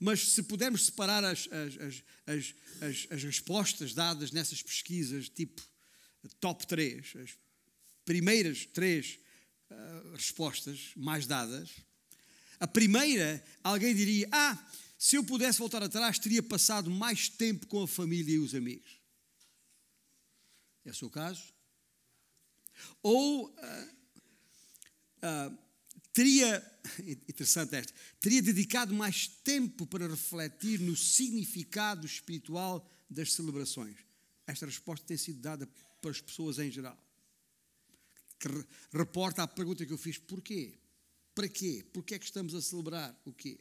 Mas 0.00 0.32
se 0.32 0.42
pudermos 0.42 0.86
separar 0.86 1.24
as, 1.24 1.48
as, 1.50 2.02
as, 2.26 2.54
as, 2.80 3.06
as 3.10 3.22
respostas 3.24 3.94
dadas 3.94 4.30
nessas 4.30 4.62
pesquisas, 4.62 5.28
tipo 5.28 5.62
top 6.40 6.66
3, 6.66 7.14
as 7.16 7.36
primeiras 8.08 8.64
três 8.64 9.18
uh, 9.70 10.12
respostas 10.14 10.92
mais 10.96 11.26
dadas, 11.26 11.68
a 12.58 12.66
primeira, 12.66 13.44
alguém 13.62 13.94
diria: 13.94 14.26
Ah, 14.32 14.66
se 14.98 15.16
eu 15.16 15.22
pudesse 15.22 15.58
voltar 15.58 15.82
atrás, 15.82 16.18
teria 16.18 16.42
passado 16.42 16.90
mais 16.90 17.28
tempo 17.28 17.66
com 17.66 17.82
a 17.82 17.86
família 17.86 18.36
e 18.36 18.38
os 18.38 18.54
amigos. 18.54 18.98
É 20.86 20.90
o 20.90 20.94
seu 20.94 21.10
caso? 21.10 21.42
Ou 23.02 23.50
uh, 23.50 23.52
uh, 25.52 25.58
teria, 26.10 26.80
interessante 27.28 27.76
esta, 27.76 27.92
teria 28.20 28.40
dedicado 28.40 28.94
mais 28.94 29.26
tempo 29.26 29.86
para 29.86 30.08
refletir 30.08 30.80
no 30.80 30.96
significado 30.96 32.06
espiritual 32.06 32.90
das 33.10 33.34
celebrações? 33.34 33.98
Esta 34.46 34.64
resposta 34.64 35.04
tem 35.06 35.18
sido 35.18 35.42
dada 35.42 35.68
para 36.00 36.10
as 36.10 36.22
pessoas 36.22 36.58
em 36.58 36.70
geral 36.70 36.98
que 38.38 38.48
reporta 38.92 39.42
à 39.42 39.48
pergunta 39.48 39.84
que 39.84 39.92
eu 39.92 39.98
fiz: 39.98 40.18
porquê? 40.18 40.74
Para 41.34 41.48
quê? 41.48 41.84
Porquê 41.92 42.14
é 42.14 42.18
que 42.18 42.24
estamos 42.24 42.54
a 42.54 42.62
celebrar 42.62 43.16
o 43.24 43.32
quê? 43.32 43.58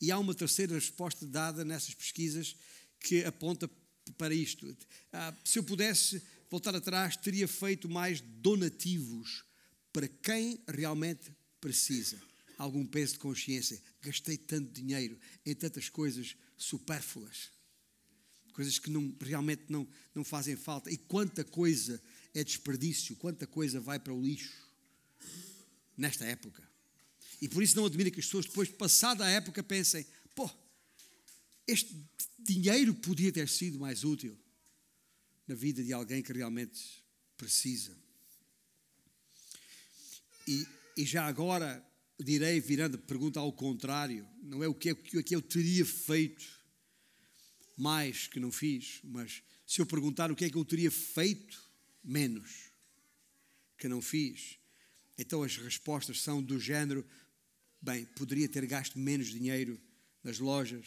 E 0.00 0.10
há 0.10 0.18
uma 0.18 0.34
terceira 0.34 0.74
resposta 0.74 1.26
dada 1.26 1.64
nessas 1.64 1.94
pesquisas 1.94 2.56
que 2.98 3.24
aponta 3.24 3.70
para 4.16 4.34
isto. 4.34 4.76
Ah, 5.12 5.34
se 5.44 5.58
eu 5.58 5.62
pudesse 5.62 6.22
voltar 6.50 6.74
atrás, 6.74 7.16
teria 7.16 7.46
feito 7.46 7.88
mais 7.88 8.20
donativos 8.20 9.44
para 9.92 10.08
quem 10.08 10.62
realmente 10.66 11.30
precisa. 11.60 12.20
Algum 12.56 12.86
peso 12.86 13.14
de 13.14 13.18
consciência. 13.20 13.80
Gastei 14.02 14.36
tanto 14.36 14.72
dinheiro 14.72 15.18
em 15.44 15.54
tantas 15.54 15.88
coisas 15.88 16.36
supérfluas, 16.56 17.50
coisas 18.52 18.78
que 18.78 18.90
não, 18.90 19.14
realmente 19.20 19.64
não, 19.68 19.88
não 20.14 20.24
fazem 20.24 20.56
falta. 20.56 20.90
E 20.90 20.96
quanta 20.96 21.44
coisa 21.44 22.02
é 22.34 22.44
desperdício, 22.44 23.16
quanta 23.16 23.46
coisa 23.46 23.80
vai 23.80 23.98
para 23.98 24.12
o 24.12 24.22
lixo 24.22 24.70
nesta 25.96 26.24
época. 26.24 26.68
E 27.40 27.48
por 27.48 27.62
isso 27.62 27.76
não 27.76 27.86
admira 27.86 28.10
que 28.10 28.20
as 28.20 28.26
pessoas, 28.26 28.46
depois, 28.46 28.68
passada 28.70 29.24
a 29.24 29.30
época, 29.30 29.62
pensem: 29.62 30.06
pô, 30.34 30.50
este 31.66 31.94
dinheiro 32.38 32.94
podia 32.94 33.32
ter 33.32 33.48
sido 33.48 33.78
mais 33.78 34.04
útil 34.04 34.38
na 35.46 35.54
vida 35.54 35.82
de 35.82 35.92
alguém 35.92 36.22
que 36.22 36.32
realmente 36.32 37.02
precisa. 37.36 37.96
E, 40.46 40.66
e 40.96 41.04
já 41.04 41.26
agora 41.26 41.84
direi, 42.18 42.60
virando 42.60 42.96
a 42.96 42.98
pergunta 42.98 43.40
ao 43.40 43.52
contrário, 43.52 44.28
não 44.42 44.62
é 44.62 44.68
o 44.68 44.74
que, 44.74 44.90
é, 44.90 44.92
o 44.92 45.24
que 45.24 45.34
eu 45.34 45.40
teria 45.40 45.84
feito 45.84 46.60
mais 47.76 48.26
que 48.26 48.38
não 48.38 48.52
fiz, 48.52 49.00
mas 49.02 49.42
se 49.66 49.80
eu 49.80 49.86
perguntar 49.86 50.30
o 50.30 50.36
que 50.36 50.44
é 50.44 50.50
que 50.50 50.56
eu 50.56 50.64
teria 50.64 50.90
feito 50.90 51.69
menos 52.02 52.70
que 53.78 53.88
não 53.88 54.00
fiz. 54.00 54.58
Então 55.18 55.42
as 55.42 55.56
respostas 55.56 56.20
são 56.20 56.42
do 56.42 56.58
género: 56.58 57.06
Bem, 57.80 58.04
poderia 58.06 58.48
ter 58.48 58.66
gasto 58.66 58.98
menos 58.98 59.28
dinheiro 59.28 59.80
nas 60.22 60.38
lojas. 60.38 60.86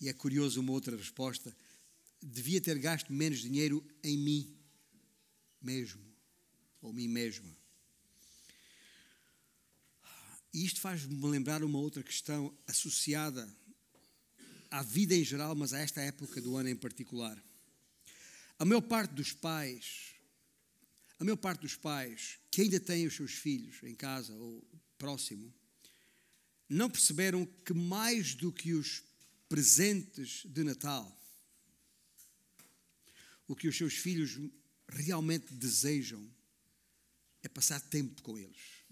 E 0.00 0.08
é 0.08 0.12
curioso 0.12 0.60
uma 0.60 0.72
outra 0.72 0.96
resposta. 0.96 1.56
Devia 2.22 2.60
ter 2.60 2.78
gasto 2.78 3.12
menos 3.12 3.40
dinheiro 3.40 3.84
em 4.02 4.16
mim 4.16 4.56
mesmo, 5.60 6.02
ou 6.80 6.92
mim 6.92 7.08
mesma. 7.08 7.56
E 10.52 10.64
isto 10.64 10.80
faz-me 10.80 11.26
lembrar 11.26 11.62
uma 11.62 11.78
outra 11.78 12.02
questão 12.02 12.56
associada 12.66 13.46
à 14.76 14.82
vida 14.82 15.14
em 15.14 15.24
geral, 15.24 15.54
mas 15.54 15.72
a 15.72 15.78
esta 15.78 16.02
época 16.02 16.40
do 16.40 16.54
ano 16.56 16.68
em 16.68 16.76
particular. 16.76 17.42
A 18.58 18.64
maior 18.64 18.82
parte 18.82 19.14
dos 19.14 19.32
pais, 19.32 20.14
a 21.18 21.24
maior 21.24 21.36
parte 21.36 21.60
dos 21.60 21.74
pais 21.74 22.38
que 22.50 22.60
ainda 22.60 22.78
têm 22.78 23.06
os 23.06 23.14
seus 23.14 23.32
filhos 23.32 23.82
em 23.82 23.94
casa 23.94 24.34
ou 24.34 24.62
próximo, 24.98 25.52
não 26.68 26.90
perceberam 26.90 27.46
que 27.64 27.72
mais 27.72 28.34
do 28.34 28.52
que 28.52 28.74
os 28.74 29.02
presentes 29.48 30.42
de 30.44 30.62
Natal, 30.62 31.16
o 33.48 33.56
que 33.56 33.68
os 33.68 33.76
seus 33.76 33.94
filhos 33.94 34.38
realmente 34.88 35.54
desejam 35.54 36.28
é 37.42 37.48
passar 37.48 37.80
tempo 37.80 38.20
com 38.22 38.36
eles. 38.36 38.84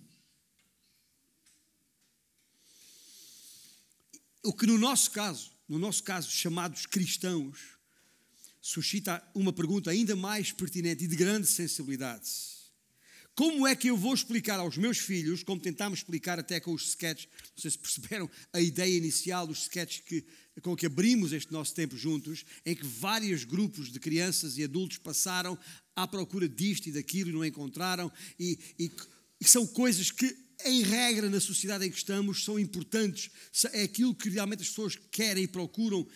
O 4.43 4.53
que 4.53 4.67
no 4.67 4.79
nosso 4.79 5.11
caso, 5.11 5.54
no 5.69 5.79
nosso 5.79 6.03
caso, 6.03 6.31
chamados 6.31 6.87
cristãos, 6.87 7.59
suscita 8.61 9.23
uma 9.35 9.53
pergunta 9.53 9.91
ainda 9.91 10.17
mais 10.17 10.53
pertinente 10.53 11.05
e 11.05 11.07
de 11.07 11.17
grande 11.17 11.47
sensibilidade. 11.47 12.55
Como 13.35 13.67
é 13.67 13.75
que 13.75 13.89
eu 13.89 13.97
vou 13.97 14.15
explicar 14.15 14.61
aos 14.61 14.77
meus 14.77 14.99
filhos, 14.99 15.43
como 15.43 15.61
tentámos 15.61 15.99
explicar 15.99 16.39
até 16.39 16.61
com 16.61 16.73
os 16.73 16.91
sketches, 16.91 17.29
não 17.57 17.61
sei 17.61 17.71
se 17.73 17.79
perceberam 17.79 18.31
a 18.53 18.61
ideia 18.61 18.97
inicial 18.97 19.45
dos 19.45 19.63
sketches 19.63 20.03
que, 20.07 20.25
com 20.63 20.77
que 20.77 20.87
abrimos 20.87 21.33
este 21.33 21.53
nosso 21.53 21.75
tempo 21.75 21.97
juntos, 21.97 22.45
em 22.65 22.77
que 22.77 22.87
vários 22.87 23.43
grupos 23.43 23.91
de 23.91 23.99
crianças 23.99 24.57
e 24.57 24.63
adultos 24.63 24.99
passaram 24.99 25.59
à 25.97 26.07
procura 26.07 26.49
disto 26.49 26.87
e 26.87 26.93
daquilo 26.93 27.31
e 27.31 27.33
não 27.33 27.45
encontraram, 27.45 28.11
e, 28.39 28.57
e, 28.79 28.91
e 29.41 29.45
são 29.45 29.67
coisas 29.67 30.13
que 30.13 30.44
em 30.65 30.83
regra, 30.83 31.29
na 31.29 31.41
sociedade 31.41 31.87
em 31.87 31.91
que 31.91 31.97
estamos, 31.97 32.45
são 32.45 32.59
importantes, 32.59 33.31
é 33.73 33.83
aquilo 33.83 34.15
que 34.15 34.29
realmente 34.29 34.63
as 34.63 34.69
pessoas 34.69 34.97
querem 35.11 35.45
e 35.45 35.49
procuram 35.49 36.07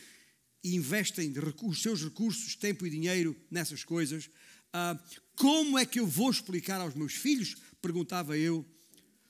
e 0.64 0.74
investem 0.74 1.32
os 1.62 1.82
seus 1.82 2.02
recursos, 2.02 2.56
tempo 2.56 2.86
e 2.86 2.90
dinheiro 2.90 3.36
nessas 3.50 3.84
coisas. 3.84 4.28
Ah, 4.72 4.98
como 5.36 5.78
é 5.78 5.86
que 5.86 6.00
eu 6.00 6.06
vou 6.06 6.30
explicar 6.30 6.80
aos 6.80 6.94
meus 6.94 7.12
filhos? 7.12 7.56
Perguntava 7.80 8.36
eu. 8.36 8.66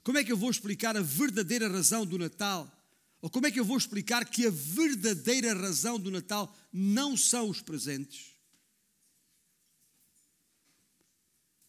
Como 0.03 0.17
é 0.17 0.25
que 0.25 0.33
eu 0.33 0.37
vou 0.37 0.51
explicar 0.51 0.97
a 0.97 1.03
verdadeira 1.03 1.69
razão 1.69 2.07
do 2.07 2.17
Natal? 2.17 2.73
Ou 3.21 3.29
como 3.29 3.47
é 3.47 3.51
que 3.51 3.59
eu 3.59 3.65
vou 3.65 3.77
explicar 3.77 4.25
que 4.25 4.47
a 4.47 4.51
verdadeira 4.51 5.53
razão 5.53 5.99
do 5.99 6.11
Natal 6.11 6.57
não 6.73 7.17
são 7.17 7.51
os 7.51 7.61
presentes? 7.61 8.33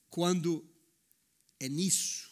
Quando 0.10 0.66
é 1.60 1.68
nisso 1.68 2.29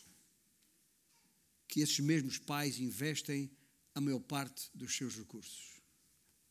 que 1.68 1.82
esses 1.82 2.00
mesmos 2.00 2.38
pais 2.38 2.80
investem 2.80 3.50
a 3.94 4.02
maior 4.02 4.20
parte 4.20 4.70
dos 4.74 4.96
seus 4.96 5.16
recursos. 5.16 5.82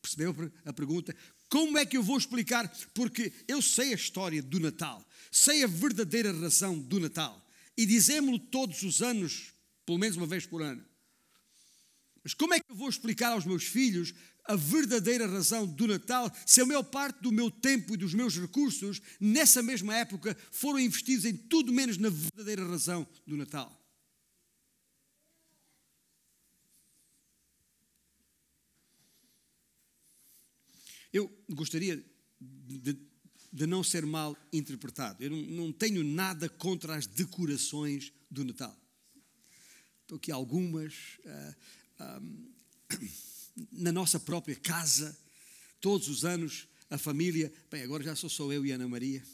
Percebeu 0.03 0.35
a 0.65 0.73
pergunta? 0.73 1.15
Como 1.49 1.79
é 1.79 1.87
que 1.87 1.97
eu 1.97 2.03
vou 2.03 2.19
explicar? 2.19 2.69
Porque 2.93 3.33
eu 3.47 3.63
sei 3.63 3.93
a 3.93 3.97
história 3.97 4.43
do 4.43 4.59
Natal, 4.59 5.05
sei 5.31 5.65
a 5.65 5.67
verdadeira 5.67 6.33
razão 6.33 6.79
do 6.79 6.99
Natal 6.99 7.45
e 7.77 7.87
dizemos-lo 7.87 8.39
todos 8.39 8.83
os 8.83 9.03
anos, 9.03 9.53
pelo 9.85 9.99
menos 9.99 10.17
uma 10.17 10.27
vez 10.27 10.47
por 10.47 10.63
ano. 10.63 10.85
Mas 12.23 12.35
como 12.35 12.55
é 12.55 12.61
que 12.61 12.71
eu 12.71 12.77
vou 12.77 12.89
explicar 12.89 13.33
aos 13.33 13.45
meus 13.45 13.65
filhos 13.65 14.13
a 14.45 14.57
verdadeira 14.57 15.27
razão 15.27 15.67
do 15.67 15.87
Natal 15.87 16.33
se 16.45 16.61
a 16.61 16.67
maior 16.67 16.83
parte 16.83 17.21
do 17.21 17.33
meu 17.33 17.51
tempo 17.51 17.95
e 17.95 17.97
dos 17.97 18.15
meus 18.15 18.37
recursos, 18.37 19.01
nessa 19.21 19.63
mesma 19.63 19.95
época, 19.97 20.37
foram 20.51 20.81
investidos 20.81 21.25
em 21.25 21.37
tudo 21.37 21.73
menos 21.73 21.99
na 21.99 22.09
verdadeira 22.11 22.67
razão 22.67 23.07
do 23.27 23.37
Natal? 23.37 23.86
Eu 31.17 31.33
gostaria 31.49 32.05
de, 32.39 32.99
de 33.51 33.67
não 33.67 33.83
ser 33.83 34.05
mal 34.05 34.37
interpretado. 34.53 35.25
Eu 35.25 35.31
não, 35.31 35.39
não 35.39 35.73
tenho 35.73 36.05
nada 36.05 36.47
contra 36.47 36.95
as 36.95 37.07
decorações 37.07 38.13
do 38.31 38.45
Natal. 38.45 38.77
Estou 40.03 40.17
aqui 40.17 40.31
algumas. 40.31 40.93
Uh, 41.25 41.57
ah, 41.99 42.21
um, 42.21 42.53
ah, 42.91 42.97
na 43.73 43.91
nossa 43.91 44.21
própria 44.21 44.57
casa, 44.57 45.19
todos 45.81 46.09
os 46.09 46.23
anos, 46.27 46.69
a 46.91 46.99
família. 46.99 47.51
Bem, 47.71 47.83
agora 47.83 48.05
já 48.05 48.15
sou 48.15 48.29
só 48.29 48.53
eu 48.53 48.67
e 48.67 48.73
Ana 48.73 48.87
Maria. 48.87 49.25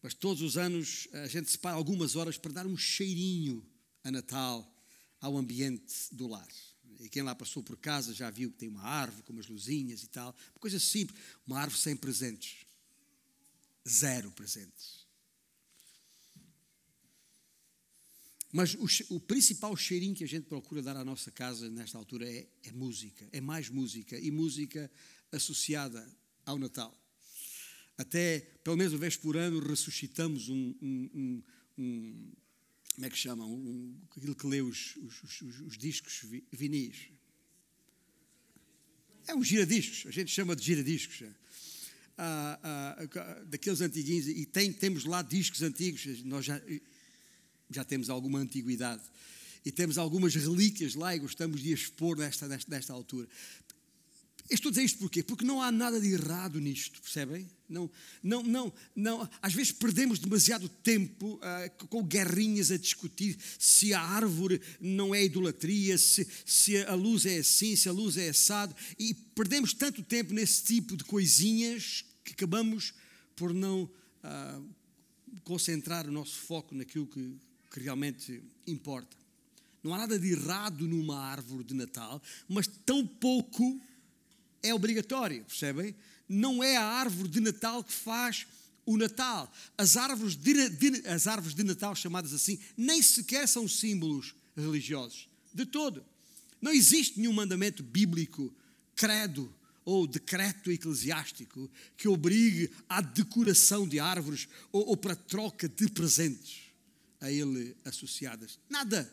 Mas 0.00 0.14
todos 0.14 0.42
os 0.42 0.56
anos 0.56 1.08
a 1.12 1.26
gente 1.26 1.50
separa 1.50 1.76
algumas 1.76 2.16
horas 2.16 2.38
para 2.38 2.52
dar 2.52 2.66
um 2.66 2.76
cheirinho 2.76 3.62
a 4.02 4.10
Natal 4.10 4.66
ao 5.20 5.36
ambiente 5.36 5.92
do 6.12 6.26
lar. 6.26 6.48
E 7.00 7.08
quem 7.08 7.22
lá 7.22 7.34
passou 7.34 7.62
por 7.62 7.76
casa 7.76 8.14
já 8.14 8.30
viu 8.30 8.50
que 8.50 8.58
tem 8.58 8.68
uma 8.68 8.82
árvore 8.82 9.22
com 9.22 9.32
umas 9.32 9.46
luzinhas 9.46 10.02
e 10.02 10.08
tal. 10.08 10.34
Uma 10.52 10.60
coisa 10.60 10.78
simples. 10.78 11.20
Uma 11.46 11.60
árvore 11.60 11.80
sem 11.80 11.96
presentes. 11.96 12.66
Zero 13.88 14.30
presentes. 14.32 15.06
Mas 18.52 18.74
o, 18.74 19.16
o, 19.16 19.20
principal 19.20 19.76
cheirinho 19.76 20.14
que 20.14 20.24
a 20.24 20.28
gente 20.28 20.46
procura 20.46 20.80
dar 20.80 20.96
à 20.96 21.04
nossa 21.04 21.30
casa 21.30 21.68
nesta 21.68 21.98
altura 21.98 22.26
é, 22.26 22.46
é, 22.64 22.72
música, 22.72 23.28
é 23.30 23.40
mais 23.40 23.68
música 23.68 24.18
e 24.18 24.30
música 24.30 24.90
associada 25.30 26.06
ao 26.44 26.58
Natal. 26.58 26.96
Até, 27.98 28.40
pelo 28.62 28.76
menos 28.76 28.92
uma 28.92 29.00
vez 29.00 29.16
por 29.16 29.36
ano, 29.36 29.58
ressuscitamos 29.58 30.48
um, 30.48 30.74
um, 30.80 31.10
um, 31.14 31.42
um 31.76 32.32
como 32.96 33.06
é 33.06 33.10
que 33.10 33.18
chamam? 33.18 33.52
Um, 33.52 33.94
aquilo 34.16 34.34
que 34.34 34.46
lê 34.46 34.62
os, 34.62 34.96
os, 34.96 35.22
os, 35.22 35.60
os 35.60 35.78
discos 35.78 36.24
vinis. 36.50 36.96
É 39.26 39.34
um 39.34 39.44
giradiscos, 39.44 40.06
a 40.06 40.10
gente 40.10 40.30
chama 40.30 40.56
de 40.56 40.64
giradiscos. 40.64 41.24
Ah, 42.16 42.58
ah, 42.62 43.44
daqueles 43.44 43.82
antiguinhos, 43.82 44.26
e 44.26 44.46
tem, 44.46 44.72
temos 44.72 45.04
lá 45.04 45.20
discos 45.20 45.60
antigos, 45.60 46.24
nós 46.24 46.46
já, 46.46 46.58
já 47.70 47.84
temos 47.84 48.08
alguma 48.08 48.38
antiguidade. 48.38 49.02
E 49.62 49.70
temos 49.70 49.98
algumas 49.98 50.34
relíquias 50.34 50.94
lá 50.94 51.14
e 51.14 51.18
gostamos 51.18 51.60
de 51.60 51.72
expor 51.72 52.16
nesta, 52.16 52.48
nesta, 52.48 52.70
nesta 52.70 52.92
altura. 52.94 53.28
Estou 54.48 54.68
a 54.68 54.72
dizer 54.72 54.84
isto 54.84 54.98
porquê? 54.98 55.22
Porque 55.22 55.44
não 55.44 55.60
há 55.60 55.72
nada 55.72 56.00
de 56.00 56.12
errado 56.12 56.60
nisto, 56.60 57.00
percebem? 57.02 57.48
Não, 57.68 57.90
não, 58.22 58.42
não, 58.42 58.72
não. 58.94 59.28
Às 59.42 59.52
vezes 59.54 59.72
perdemos 59.72 60.18
demasiado 60.18 60.68
tempo 60.68 61.34
uh, 61.36 61.86
com 61.88 62.02
guerrinhas 62.02 62.70
a 62.70 62.76
discutir 62.76 63.36
se 63.58 63.92
a 63.92 64.00
árvore 64.00 64.60
não 64.80 65.14
é 65.14 65.24
idolatria, 65.24 65.98
se, 65.98 66.26
se 66.44 66.76
a 66.84 66.94
luz 66.94 67.26
é 67.26 67.38
assim, 67.38 67.74
se 67.74 67.88
a 67.88 67.92
luz 67.92 68.16
é 68.16 68.28
assado, 68.28 68.74
e 68.98 69.14
perdemos 69.14 69.72
tanto 69.74 70.02
tempo 70.02 70.32
nesse 70.32 70.62
tipo 70.62 70.96
de 70.96 71.04
coisinhas 71.04 72.04
que 72.24 72.32
acabamos 72.32 72.94
por 73.34 73.52
não 73.52 73.82
uh, 73.82 74.68
concentrar 75.42 76.06
o 76.06 76.12
nosso 76.12 76.38
foco 76.38 76.74
naquilo 76.74 77.06
que, 77.06 77.36
que 77.72 77.80
realmente 77.80 78.42
importa. 78.66 79.16
Não 79.82 79.94
há 79.94 79.98
nada 79.98 80.18
de 80.18 80.32
errado 80.32 80.86
numa 80.86 81.16
árvore 81.16 81.62
de 81.62 81.74
Natal, 81.74 82.20
mas 82.48 82.66
tão 82.66 83.06
pouco 83.06 83.80
é 84.68 84.74
obrigatório, 84.74 85.44
percebem? 85.44 85.94
Não 86.28 86.62
é 86.62 86.76
a 86.76 86.84
árvore 86.84 87.28
de 87.28 87.40
Natal 87.40 87.82
que 87.84 87.92
faz 87.92 88.46
o 88.84 88.96
Natal. 88.96 89.52
As 89.76 89.96
árvores 89.96 90.36
de, 90.36 90.68
de, 90.70 91.08
as 91.08 91.26
árvores 91.26 91.54
de 91.54 91.62
Natal, 91.64 91.94
chamadas 91.94 92.32
assim, 92.32 92.58
nem 92.76 93.02
sequer 93.02 93.46
são 93.48 93.68
símbolos 93.68 94.34
religiosos. 94.56 95.28
De 95.52 95.66
todo. 95.66 96.04
Não 96.60 96.72
existe 96.72 97.18
nenhum 97.18 97.32
mandamento 97.32 97.82
bíblico, 97.82 98.54
credo 98.94 99.52
ou 99.84 100.06
decreto 100.06 100.70
eclesiástico 100.70 101.70
que 101.96 102.08
obrigue 102.08 102.70
à 102.88 103.00
decoração 103.00 103.86
de 103.86 104.00
árvores 104.00 104.48
ou, 104.72 104.88
ou 104.88 104.96
para 104.96 105.14
troca 105.14 105.68
de 105.68 105.88
presentes 105.88 106.66
a 107.20 107.30
ele 107.30 107.76
associadas. 107.84 108.58
Nada. 108.68 109.10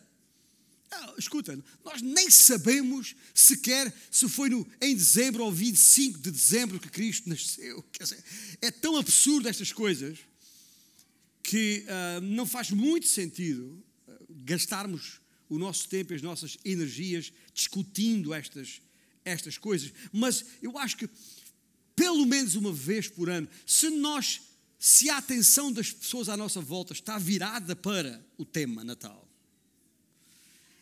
Não, 0.94 1.16
escuta, 1.18 1.58
nós 1.84 2.02
nem 2.02 2.30
sabemos 2.30 3.16
sequer 3.34 3.94
se 4.12 4.30
foi 4.30 4.50
no, 4.50 4.68
em 4.80 4.96
dezembro 4.96 5.44
ou 5.44 5.52
25 5.52 6.20
de 6.20 6.30
dezembro 6.30 6.80
que 6.80 6.90
Cristo 6.90 7.28
nasceu. 7.28 7.84
Dizer, 8.00 8.24
é 8.62 8.70
tão 8.70 8.98
absurdo 8.98 9.50
estas 9.50 9.72
coisas 9.72 10.20
que 11.42 11.86
uh, 11.88 12.22
não 12.22 12.46
faz 12.46 12.70
muito 12.70 13.08
sentido 13.08 13.84
uh, 14.08 14.26
gastarmos 14.46 15.20
o 15.50 15.58
nosso 15.58 15.88
tempo 15.90 16.14
e 16.14 16.16
as 16.16 16.22
nossas 16.22 16.58
energias 16.64 17.34
discutindo 17.54 18.34
estas, 18.34 18.82
estas 19.26 19.58
coisas. 19.58 19.92
Mas 20.12 20.46
eu 20.62 20.78
acho 20.78 20.98
que, 20.98 21.10
pelo 21.96 22.26
menos 22.26 22.56
uma 22.56 22.72
vez 22.72 23.08
por 23.08 23.30
ano, 23.30 23.48
se 23.66 23.90
nós 23.90 24.42
se 24.80 25.10
a 25.10 25.18
atenção 25.18 25.72
das 25.72 25.94
pessoas 25.94 26.28
à 26.28 26.36
nossa 26.36 26.60
volta 26.60 26.92
está 26.92 27.18
virada 27.18 27.74
para 27.74 28.22
o 28.38 28.44
tema 28.44 28.84
Natal, 28.84 29.23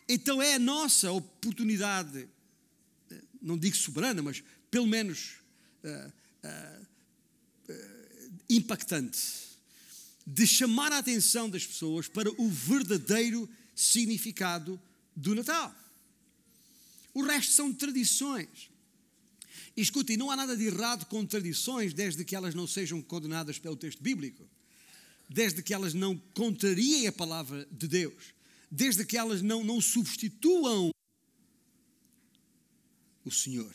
então 0.08 0.42
é 0.42 0.54
a 0.54 0.58
nossa 0.58 1.10
oportunidade, 1.12 2.28
não 3.40 3.56
digo 3.56 3.76
soberana, 3.76 4.22
mas 4.22 4.42
pelo 4.70 4.86
menos 4.86 5.34
uh, 5.84 6.12
uh, 6.44 6.86
uh, 7.70 8.32
impactante, 8.48 9.20
de 10.26 10.46
chamar 10.46 10.92
a 10.92 10.98
atenção 10.98 11.50
das 11.50 11.66
pessoas 11.66 12.08
para 12.08 12.30
o 12.40 12.48
verdadeiro 12.48 13.48
significado 13.74 14.80
do 15.14 15.34
Natal. 15.34 15.74
O 17.14 17.22
resto 17.22 17.52
são 17.52 17.72
tradições. 17.72 18.70
E 19.76 19.80
escutem, 19.80 20.16
não 20.16 20.30
há 20.30 20.36
nada 20.36 20.56
de 20.56 20.64
errado 20.64 21.06
com 21.06 21.24
tradições 21.24 21.94
desde 21.94 22.24
que 22.24 22.36
elas 22.36 22.54
não 22.54 22.66
sejam 22.66 23.00
condenadas 23.00 23.58
pelo 23.58 23.76
texto 23.76 24.02
bíblico, 24.02 24.48
desde 25.28 25.62
que 25.62 25.72
elas 25.72 25.94
não 25.94 26.16
contrariem 26.34 27.06
a 27.06 27.12
palavra 27.12 27.66
de 27.70 27.88
Deus, 27.88 28.34
desde 28.74 29.04
que 29.04 29.18
elas 29.18 29.42
não, 29.42 29.62
não 29.62 29.82
substituam 29.82 30.90
o 33.22 33.30
Senhor. 33.30 33.70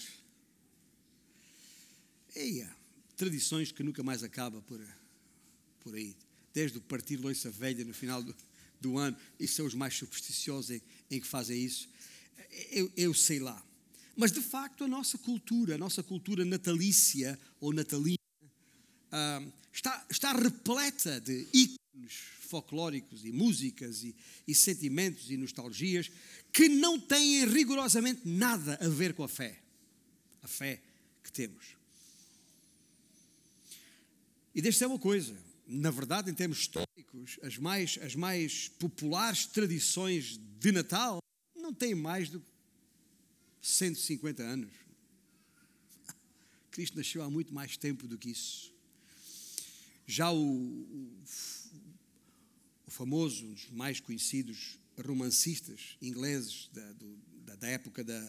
Eia, 2.36 2.76
tradições 3.16 3.72
que 3.72 3.84
nunca 3.84 4.02
mais 4.02 4.24
acaba 4.24 4.60
por, 4.64 4.82
por 5.82 5.94
aí. 5.94 6.16
Desde 6.52 6.80
o 6.80 6.82
partir 6.82 7.18
loiça 7.18 7.52
velha 7.52 7.86
no 7.86 7.94
final 7.94 8.24
do, 8.24 8.36
do 8.82 8.98
ano, 8.98 9.16
e 9.40 9.48
são 9.48 9.68
os 9.68 9.76
mais 9.76 9.94
supersticiosos 9.94 10.72
em, 10.72 10.82
em 11.12 11.22
que 11.22 11.28
fazem 11.28 11.64
isso. 11.64 11.88
Eu, 12.72 12.92
eu 12.98 13.14
sei 13.14 13.40
lá. 13.40 13.64
Mas, 14.16 14.32
de 14.32 14.42
facto, 14.42 14.84
a 14.84 14.88
nossa 14.88 15.16
cultura, 15.20 15.76
a 15.76 15.78
nossa 15.78 16.02
cultura 16.02 16.44
natalícia 16.44 17.40
ou 17.62 17.72
natalina, 17.72 18.18
uh, 19.12 19.54
está, 19.72 20.08
está 20.10 20.34
repleta 20.34 21.22
de 21.22 21.48
folclóricos 22.08 23.26
e 23.26 23.32
músicas 23.32 24.04
e, 24.04 24.16
e 24.48 24.56
sentimentos 24.56 25.30
e 25.30 25.38
nostalgias 25.38 26.12
que 26.52 26.70
não 26.70 27.00
têm 27.00 27.46
rigorosamente 27.46 28.22
nada 28.26 28.78
a 28.82 28.88
ver 28.88 29.14
com 29.14 29.24
a 29.24 29.28
fé. 29.28 29.60
A 30.42 30.48
fé 30.48 30.82
que 31.24 31.32
temos. 31.32 31.76
E 34.56 34.62
deixa 34.62 34.80
ser 34.80 34.86
uma 34.86 34.98
coisa, 34.98 35.38
na 35.68 35.92
verdade, 35.92 36.32
em 36.32 36.34
termos 36.34 36.60
históricos, 36.60 37.40
as 37.44 37.58
mais, 37.58 38.00
as 38.02 38.16
mais 38.16 38.70
populares 38.70 39.46
tradições 39.46 40.40
de 40.60 40.72
Natal 40.72 41.20
não 41.56 41.74
têm 41.74 41.94
mais 41.94 42.30
de 42.30 42.42
150 43.62 44.42
anos. 44.42 44.72
Cristo 46.72 46.98
nasceu 46.98 47.22
há 47.24 47.30
muito 47.30 47.54
mais 47.54 47.76
tempo 47.76 48.08
do 48.08 48.18
que 48.18 48.30
isso. 48.30 48.74
Já 50.06 50.32
o 50.32 51.12
famoso, 52.98 53.46
um 53.46 53.54
dos 53.54 53.70
mais 53.70 54.00
conhecidos 54.00 54.80
romancistas 55.06 55.96
ingleses 56.02 56.68
da, 56.74 56.92
do, 56.94 57.16
da, 57.46 57.56
da 57.56 57.68
época 57.68 58.04
da, 58.04 58.20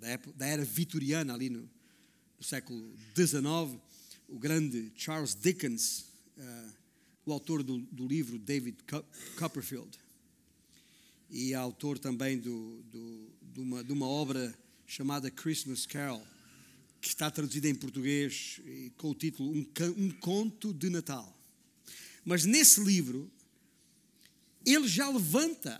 da, 0.00 0.16
da, 0.34 0.46
era 0.46 0.64
vitoriana, 0.64 1.32
ali 1.32 1.48
no, 1.48 1.60
no 1.60 2.44
século 2.44 2.92
XIX, 3.14 3.80
o 4.28 4.36
grande 4.36 4.92
Charles 4.96 5.36
Dickens, 5.36 6.06
uh, 6.36 6.72
o 7.24 7.32
autor 7.32 7.62
do, 7.62 7.78
do, 7.78 8.06
livro 8.08 8.36
David 8.36 8.78
Copperfield, 9.38 9.96
e 11.30 11.54
autor 11.54 12.00
também 12.00 12.36
do, 12.36 12.82
de, 13.40 13.60
uma, 13.60 13.84
de 13.84 13.92
uma 13.92 14.08
obra 14.08 14.58
chamada 14.86 15.30
Christmas 15.30 15.86
Carol, 15.86 16.26
que 17.00 17.06
está 17.06 17.30
traduzida 17.30 17.68
em 17.68 17.74
português 17.76 18.60
com 18.96 19.10
o 19.10 19.14
título 19.14 19.52
um 19.96 20.10
Conto 20.18 20.74
de 20.74 20.90
Natal. 20.90 21.32
Mas 22.24 22.44
nesse 22.44 22.82
livro, 22.82 23.30
ele 24.74 24.88
já 24.88 25.08
levanta, 25.08 25.78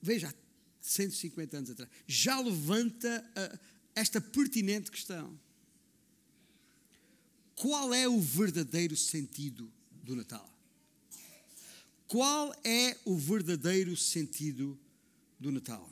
veja, 0.00 0.28
há 0.28 0.34
150 0.80 1.56
anos 1.56 1.70
atrás, 1.70 1.90
já 2.06 2.38
levanta 2.40 3.24
uh, 3.36 3.58
esta 3.94 4.20
pertinente 4.20 4.90
questão. 4.90 5.38
Qual 7.54 7.94
é 7.94 8.08
o 8.08 8.20
verdadeiro 8.20 8.96
sentido 8.96 9.72
do 10.02 10.16
Natal? 10.16 10.48
Qual 12.08 12.54
é 12.64 12.96
o 13.04 13.16
verdadeiro 13.16 13.96
sentido 13.96 14.78
do 15.38 15.52
Natal? 15.52 15.90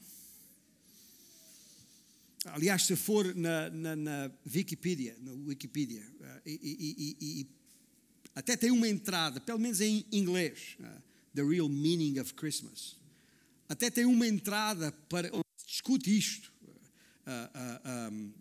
Aliás, 2.47 2.87
se 2.87 2.97
for 2.97 3.35
na, 3.35 3.71
na, 3.71 3.97
na 3.97 4.31
Wikipedia, 4.47 5.17
na 5.21 5.33
Wikipedia 5.33 6.03
uh, 6.03 6.41
e, 6.47 6.59
e, 6.63 7.17
e, 7.21 7.41
e, 7.41 7.47
até 8.35 8.57
tem 8.57 8.71
uma 8.71 8.89
entrada, 8.89 9.41
pelo 9.41 9.59
menos 9.59 9.81
em 9.81 10.07
inglês, 10.11 10.77
uh, 10.81 11.10
The 11.35 11.43
Real 11.43 11.69
Meaning 11.69 12.19
of 12.19 12.35
Christmas. 12.35 12.97
Até 13.69 13.91
tem 13.91 14.05
uma 14.05 14.27
entrada 14.27 14.93
para 15.09 15.31
discute 15.67 16.17
isto. 16.17 16.53
Uh, 17.27 18.13
um, 18.13 18.33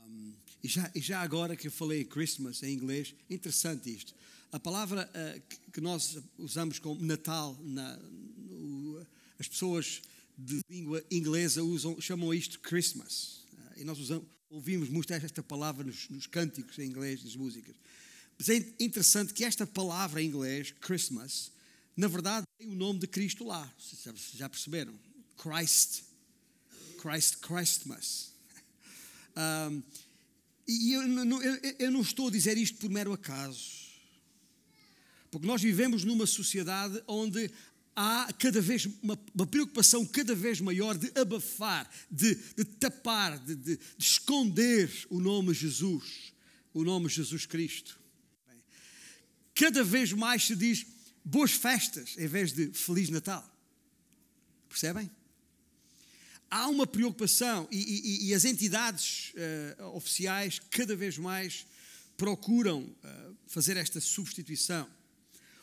um, 0.00 0.34
e, 0.62 0.68
já, 0.68 0.90
e 0.94 1.00
já 1.00 1.20
agora 1.20 1.56
que 1.56 1.66
eu 1.66 1.70
falei 1.72 2.04
Christmas 2.04 2.62
em 2.62 2.74
inglês, 2.74 3.14
interessante 3.30 3.90
isto. 3.90 4.14
A 4.52 4.60
palavra 4.60 5.10
uh, 5.10 5.70
que 5.72 5.80
nós 5.80 6.18
usamos 6.38 6.78
como 6.78 7.02
Natal, 7.02 7.58
na, 7.62 7.96
no, 7.96 9.04
as 9.38 9.48
pessoas 9.48 10.02
de 10.36 10.60
língua 10.70 11.02
inglesa 11.10 11.62
usam, 11.62 11.98
chamam 12.00 12.32
isto 12.34 12.60
Christmas. 12.60 13.46
Uh, 13.52 13.80
e 13.80 13.84
nós 13.84 13.98
usamos, 13.98 14.26
ouvimos 14.50 14.88
muito 14.88 15.12
esta 15.12 15.42
palavra 15.42 15.82
nos, 15.82 16.08
nos 16.10 16.26
cânticos 16.26 16.78
em 16.78 16.86
inglês, 16.86 17.24
nas 17.24 17.34
músicas. 17.34 17.74
Mas 18.38 18.48
é 18.48 18.56
interessante 18.80 19.32
que 19.32 19.44
esta 19.44 19.66
palavra 19.66 20.22
em 20.22 20.26
inglês, 20.26 20.72
Christmas, 20.80 21.50
na 21.96 22.08
verdade 22.08 22.46
tem 22.58 22.68
o 22.68 22.74
nome 22.74 22.98
de 23.00 23.06
Cristo 23.06 23.44
lá. 23.44 23.72
Já 24.34 24.48
perceberam? 24.48 24.94
Christ. 25.36 26.02
Christ, 27.00 27.38
Christmas. 27.38 28.34
Um, 29.38 29.82
e 30.66 30.94
eu, 30.94 31.02
eu, 31.02 31.74
eu 31.78 31.90
não 31.90 32.00
estou 32.00 32.28
a 32.28 32.30
dizer 32.30 32.56
isto 32.56 32.78
por 32.78 32.88
mero 32.88 33.12
acaso. 33.12 33.60
Porque 35.30 35.46
nós 35.46 35.60
vivemos 35.60 36.04
numa 36.04 36.26
sociedade 36.26 37.02
onde 37.06 37.50
há 37.94 38.32
cada 38.38 38.60
vez 38.60 38.86
uma, 39.02 39.18
uma, 39.34 39.46
preocupação 39.46 40.04
cada 40.06 40.34
vez 40.34 40.60
maior 40.60 40.96
de 40.96 41.12
abafar, 41.18 41.90
de, 42.10 42.34
de 42.34 42.64
tapar, 42.64 43.38
de, 43.38 43.54
de, 43.54 43.76
de, 43.76 43.80
esconder 43.98 44.90
o 45.10 45.20
nome 45.20 45.52
Jesus, 45.52 46.32
o 46.72 46.82
nome 46.82 47.08
Jesus 47.08 47.46
Cristo. 47.46 47.98
Cada 49.56 49.82
vez 49.82 50.12
mais 50.12 50.46
se 50.46 50.54
diz 50.54 50.86
boas 51.24 51.52
festas 51.52 52.14
em 52.18 52.28
vez 52.28 52.52
de 52.52 52.70
Feliz 52.74 53.08
Natal. 53.08 53.42
Percebem? 54.68 55.10
Há 56.50 56.68
uma 56.68 56.86
preocupação 56.86 57.66
e, 57.72 57.78
e, 57.78 58.28
e 58.28 58.34
as 58.34 58.44
entidades 58.44 59.32
uh, 59.80 59.96
oficiais 59.96 60.60
cada 60.70 60.94
vez 60.94 61.16
mais 61.16 61.66
procuram 62.18 62.82
uh, 62.82 63.36
fazer 63.46 63.78
esta 63.78 63.98
substituição. 63.98 64.86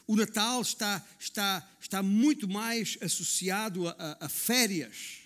O 0.08 0.15
Natal 0.15 0.62
está, 0.63 1.06
está, 1.19 1.65
está 1.79 2.01
muito 2.01 2.47
mais 2.47 2.97
associado 2.99 3.88
a, 3.88 3.91
a, 3.91 4.25
a 4.25 4.29
férias, 4.29 5.19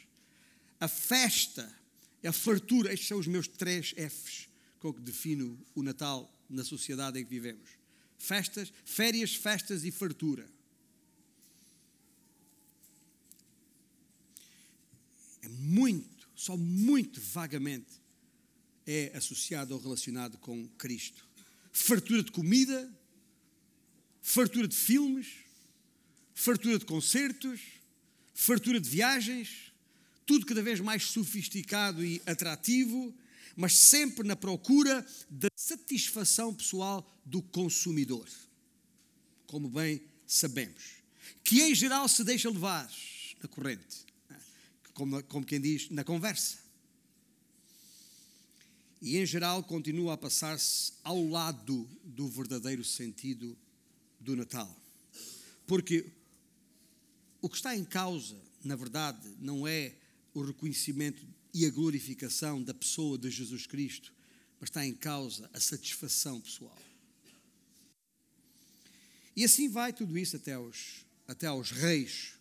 a 0.78 0.90
festa, 0.90 1.74
a 2.22 2.32
fartura. 2.34 2.94
Estes 2.94 3.08
são 3.08 3.18
os 3.18 3.28
meus 3.28 3.48
três 3.48 3.92
Fs 3.92 4.50
com 4.80 4.94
que 4.94 5.02
defino 5.02 5.58
o 5.74 5.82
Natal 5.82 6.30
na 6.50 6.66
sociedade 6.66 7.18
em 7.18 7.24
que 7.24 7.30
vivemos: 7.30 7.77
festas, 8.18 8.72
férias, 8.86 9.36
festas 9.36 9.84
e 9.84 9.92
fartura. 9.92 10.48
É 15.42 15.48
muito, 15.48 16.28
só 16.36 16.58
muito 16.58 17.22
vagamente 17.22 18.08
é 18.88 19.12
associado 19.14 19.74
ou 19.74 19.82
relacionado 19.82 20.38
com 20.38 20.66
Cristo. 20.78 21.28
Fartura 21.74 22.24
de 22.24 22.32
comida, 22.32 22.90
fartura 24.22 24.68
de 24.68 24.76
filmes, 24.76 25.28
fartura 26.34 26.80
de 26.80 26.86
concertos, 26.86 27.60
fartura 28.34 28.80
de 28.80 28.90
viagens, 28.90 29.74
tudo 30.26 30.46
cada 30.46 30.64
vez 30.64 30.80
mais 30.80 31.04
sofisticado 31.04 32.04
e 32.04 32.22
atrativo, 32.26 33.14
mas 33.56 33.74
sempre 33.76 34.26
na 34.26 34.36
procura 34.36 35.06
da 35.30 35.47
satisfação 35.68 36.54
pessoal 36.54 37.06
do 37.26 37.42
consumidor. 37.42 38.26
Como 39.48 39.70
bem 39.70 40.02
sabemos, 40.26 40.82
que 41.44 41.62
em 41.62 41.76
geral 41.76 42.08
se 42.08 42.24
deixa 42.24 42.50
levar 42.50 42.90
na 43.42 43.50
corrente, 43.50 44.06
como, 44.94 45.22
como 45.24 45.46
quem 45.46 45.60
diz, 45.60 45.90
na 45.90 46.06
conversa. 46.06 46.60
E 49.02 49.18
em 49.18 49.26
geral 49.26 49.62
continua 49.62 50.14
a 50.14 50.18
passar-se 50.18 50.94
ao 51.04 51.28
lado 51.28 51.88
do 52.04 52.30
verdadeiro 52.30 52.84
sentido 52.84 53.58
do 54.22 54.36
Natal. 54.38 54.74
Porque 55.68 56.06
o 57.42 57.50
que 57.50 57.58
está 57.58 57.76
em 57.76 57.84
causa, 57.84 58.38
na 58.64 58.76
verdade, 58.76 59.36
não 59.40 59.68
é 59.68 59.94
o 60.34 60.42
reconhecimento 60.42 61.22
e 61.54 61.66
a 61.66 61.70
glorificação 61.70 62.64
da 62.64 62.74
pessoa 62.74 63.18
de 63.18 63.30
Jesus 63.30 63.68
Cristo, 63.68 64.17
mas 64.60 64.70
está 64.70 64.86
em 64.86 64.94
causa 64.94 65.50
a 65.54 65.60
satisfação 65.60 66.42
pessoal. 66.42 66.78
E 69.36 69.44
assim 69.44 69.70
vai 69.70 69.94
tudo 69.94 70.18
isso 70.18 70.36
até 70.36 70.54
aos, 70.54 71.06
até 71.28 71.46
aos 71.48 71.70
reis. 71.72 72.34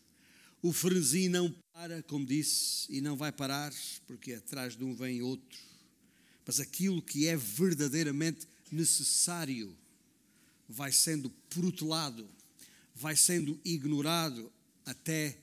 O 0.62 0.72
frenesi 0.72 1.28
não 1.28 1.54
para, 1.72 2.02
como 2.04 2.24
disse, 2.24 2.86
e 2.90 3.00
não 3.02 3.16
vai 3.16 3.30
parar, 3.30 3.72
porque 4.06 4.32
atrás 4.32 4.74
de 4.76 4.82
um 4.82 4.94
vem 4.94 5.20
outro. 5.20 5.58
Mas 6.46 6.58
aquilo 6.58 7.02
que 7.02 7.26
é 7.26 7.36
verdadeiramente 7.36 8.48
necessário 8.72 9.76
vai 10.68 10.90
sendo 10.90 11.28
protelado, 11.50 12.26
vai 12.94 13.14
sendo 13.14 13.60
ignorado, 13.64 14.50
até 14.84 15.36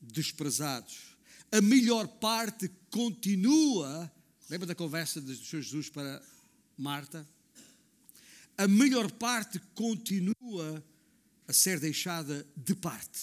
desprezado. 0.00 0.90
A 1.52 1.60
melhor 1.60 2.08
parte 2.08 2.70
continua. 2.90 4.10
Lembra 4.48 4.66
da 4.66 4.74
conversa 4.74 5.20
Senhor 5.20 5.62
Jesus 5.62 5.88
para 5.88 6.22
Marta? 6.78 7.26
A 8.56 8.68
melhor 8.68 9.10
parte 9.10 9.60
continua 9.74 10.84
a 11.48 11.52
ser 11.52 11.80
deixada 11.80 12.46
de 12.56 12.74
parte. 12.74 13.20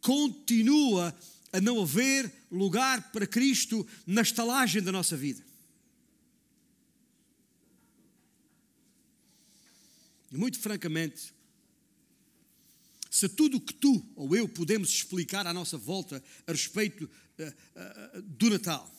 Continua 0.00 1.16
a 1.52 1.60
não 1.60 1.80
haver 1.80 2.30
lugar 2.50 3.12
para 3.12 3.26
Cristo 3.26 3.86
na 4.06 4.20
estalagem 4.20 4.82
da 4.82 4.92
nossa 4.92 5.16
vida. 5.16 5.42
E 10.30 10.36
muito 10.36 10.58
francamente, 10.58 11.32
se 13.10 13.28
tudo 13.28 13.56
o 13.56 13.60
que 13.60 13.74
tu 13.74 14.04
ou 14.16 14.34
eu 14.34 14.48
podemos 14.48 14.90
explicar 14.90 15.46
à 15.46 15.52
nossa 15.52 15.78
volta 15.78 16.22
a 16.46 16.52
respeito 16.52 17.04
uh, 17.04 18.18
uh, 18.18 18.22
do 18.22 18.48
Natal, 18.48 18.90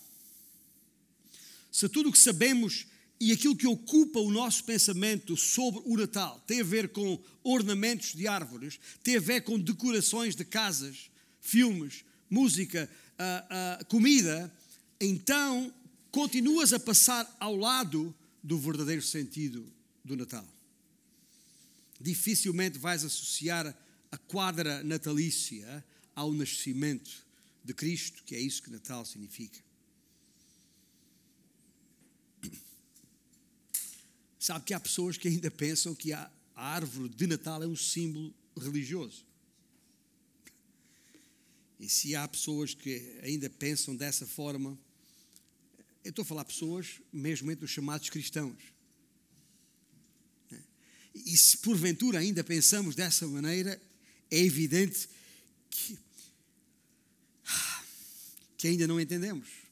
se 1.73 1.89
tudo 1.89 2.09
o 2.09 2.11
que 2.11 2.19
sabemos 2.19 2.85
e 3.19 3.31
aquilo 3.31 3.55
que 3.55 3.65
ocupa 3.65 4.19
o 4.19 4.31
nosso 4.31 4.63
pensamento 4.63 5.35
sobre 5.35 5.81
o 5.85 5.97
Natal 5.97 6.39
tem 6.45 6.61
a 6.61 6.63
ver 6.63 6.89
com 6.89 7.19
ornamentos 7.43 8.13
de 8.13 8.27
árvores, 8.27 8.79
tem 9.03 9.17
a 9.17 9.19
ver 9.19 9.41
com 9.41 9.59
decorações 9.59 10.35
de 10.35 10.45
casas, 10.45 11.09
filmes, 11.41 12.05
música, 12.29 12.87
uh, 13.17 13.85
comida, 13.85 14.53
então 15.01 15.73
continuas 16.11 16.73
a 16.73 16.79
passar 16.79 17.35
ao 17.39 17.55
lado 17.55 18.13
do 18.43 18.59
verdadeiro 18.59 19.01
sentido 19.01 19.65
do 20.05 20.15
Natal. 20.15 20.47
Dificilmente 21.99 22.77
vais 22.77 23.03
associar 23.03 23.75
a 24.11 24.17
quadra 24.19 24.83
natalícia 24.83 25.83
ao 26.15 26.31
nascimento 26.31 27.25
de 27.63 27.73
Cristo, 27.73 28.21
que 28.27 28.35
é 28.35 28.39
isso 28.39 28.61
que 28.61 28.69
Natal 28.69 29.03
significa. 29.05 29.72
Sabe 34.43 34.65
que 34.65 34.73
há 34.73 34.79
pessoas 34.79 35.15
que 35.15 35.29
ainda 35.29 35.49
pensam 35.49 35.95
que 35.95 36.11
a 36.11 36.29
árvore 36.53 37.07
de 37.07 37.27
Natal 37.27 37.63
é 37.63 37.65
um 37.65 37.77
símbolo 37.77 38.35
religioso. 38.59 39.25
E 41.79 41.87
se 41.87 42.13
há 42.13 42.27
pessoas 42.27 42.73
que 42.73 43.21
ainda 43.23 43.49
pensam 43.49 43.95
dessa 43.95 44.27
forma, 44.27 44.77
eu 46.03 46.09
estou 46.09 46.23
a 46.23 46.25
falar 46.25 46.43
pessoas 46.43 46.99
mesmo 47.13 47.49
entre 47.51 47.63
os 47.63 47.71
chamados 47.71 48.09
cristãos. 48.09 48.61
E 51.15 51.37
se 51.37 51.59
porventura 51.59 52.19
ainda 52.19 52.43
pensamos 52.43 52.95
dessa 52.95 53.25
maneira, 53.25 53.81
é 54.29 54.39
evidente 54.39 55.07
que, 55.69 55.97
que 58.57 58.67
ainda 58.67 58.87
não 58.87 58.99
entendemos. 58.99 59.62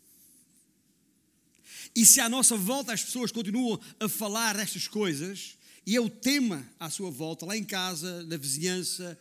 E 1.95 2.05
se 2.05 2.19
à 2.19 2.29
nossa 2.29 2.55
volta 2.55 2.93
as 2.93 3.03
pessoas 3.03 3.31
continuam 3.31 3.79
a 3.99 4.07
falar 4.07 4.55
destas 4.55 4.87
coisas, 4.87 5.57
e 5.85 5.95
é 5.95 6.01
o 6.01 6.09
tema 6.09 6.65
à 6.79 6.89
sua 6.89 7.09
volta, 7.09 7.45
lá 7.45 7.57
em 7.57 7.63
casa, 7.63 8.23
na 8.23 8.37
vizinhança, 8.37 9.17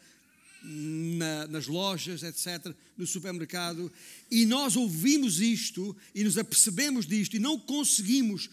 na, 0.62 1.46
nas 1.48 1.66
lojas, 1.66 2.22
etc., 2.22 2.74
no 2.96 3.06
supermercado, 3.06 3.90
e 4.30 4.44
nós 4.44 4.76
ouvimos 4.76 5.40
isto 5.40 5.96
e 6.14 6.22
nos 6.22 6.37
apercebemos 6.37 7.06
disto 7.06 7.35
e 7.35 7.38
não 7.38 7.59
conseguimos 7.59 8.50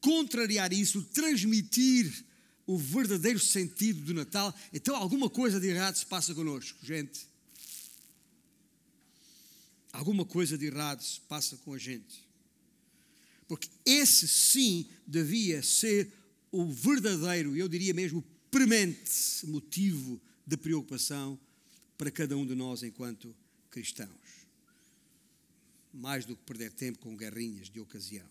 contrariar 0.00 0.72
isso, 0.72 1.02
transmitir 1.12 2.24
o 2.66 2.76
verdadeiro 2.76 3.38
sentido 3.38 4.00
do 4.00 4.14
Natal, 4.14 4.52
então 4.72 4.96
alguma 4.96 5.30
coisa 5.30 5.60
de 5.60 5.68
errado 5.68 5.96
se 5.96 6.06
passa 6.06 6.34
connosco, 6.34 6.78
gente. 6.84 7.28
Alguma 9.92 10.24
coisa 10.24 10.58
de 10.58 10.66
errado 10.66 11.02
se 11.02 11.20
passa 11.20 11.56
com 11.58 11.72
a 11.72 11.78
gente. 11.78 12.25
Porque 13.48 13.68
esse 13.84 14.26
sim 14.26 14.88
devia 15.06 15.62
ser 15.62 16.12
o 16.50 16.66
verdadeiro, 16.66 17.56
eu 17.56 17.68
diria 17.68 17.94
mesmo, 17.94 18.24
premente 18.50 19.44
motivo 19.44 20.20
de 20.46 20.56
preocupação 20.56 21.38
para 21.98 22.10
cada 22.10 22.36
um 22.36 22.46
de 22.46 22.54
nós 22.54 22.82
enquanto 22.82 23.34
cristãos. 23.70 24.10
Mais 25.92 26.24
do 26.24 26.36
que 26.36 26.42
perder 26.42 26.72
tempo 26.72 26.98
com 26.98 27.16
guerrinhas 27.16 27.68
de 27.70 27.80
ocasião 27.80 28.26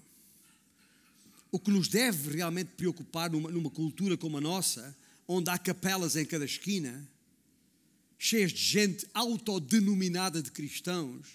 o 1.56 1.60
que 1.60 1.72
nos 1.72 1.88
deve 1.88 2.36
realmente 2.36 2.72
preocupar 2.76 3.32
numa, 3.32 3.50
numa 3.50 3.70
cultura 3.70 4.18
como 4.18 4.38
a 4.38 4.42
nossa, 4.42 4.94
onde 5.26 5.50
há 5.50 5.58
capelas 5.58 6.18
em 6.18 6.26
cada 6.26 6.44
esquina, 6.44 7.10
cheias 8.20 8.52
de 8.52 8.62
gente 8.62 9.08
autodenominada 9.14 10.42
de 10.42 10.52
cristãos, 10.52 11.26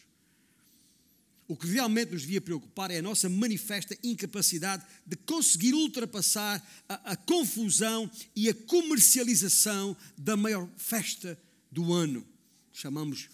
o 1.51 1.57
que 1.57 1.67
realmente 1.67 2.13
nos 2.13 2.23
devia 2.23 2.41
preocupar 2.41 2.93
é 2.93 2.99
a 2.99 3.03
nossa 3.03 3.29
manifesta 3.29 3.99
incapacidade 4.05 4.87
de 5.05 5.17
conseguir 5.17 5.75
ultrapassar 5.75 6.65
a, 6.89 7.11
a, 7.11 7.17
confusão 7.17 8.09
e 8.37 8.49
a 8.49 8.55
comercialização 8.55 9.97
da 10.17 10.37
maior 10.37 10.69
festa 10.77 11.37
do 11.69 11.93
ano. 11.93 12.25
Chamamos 12.73 13.29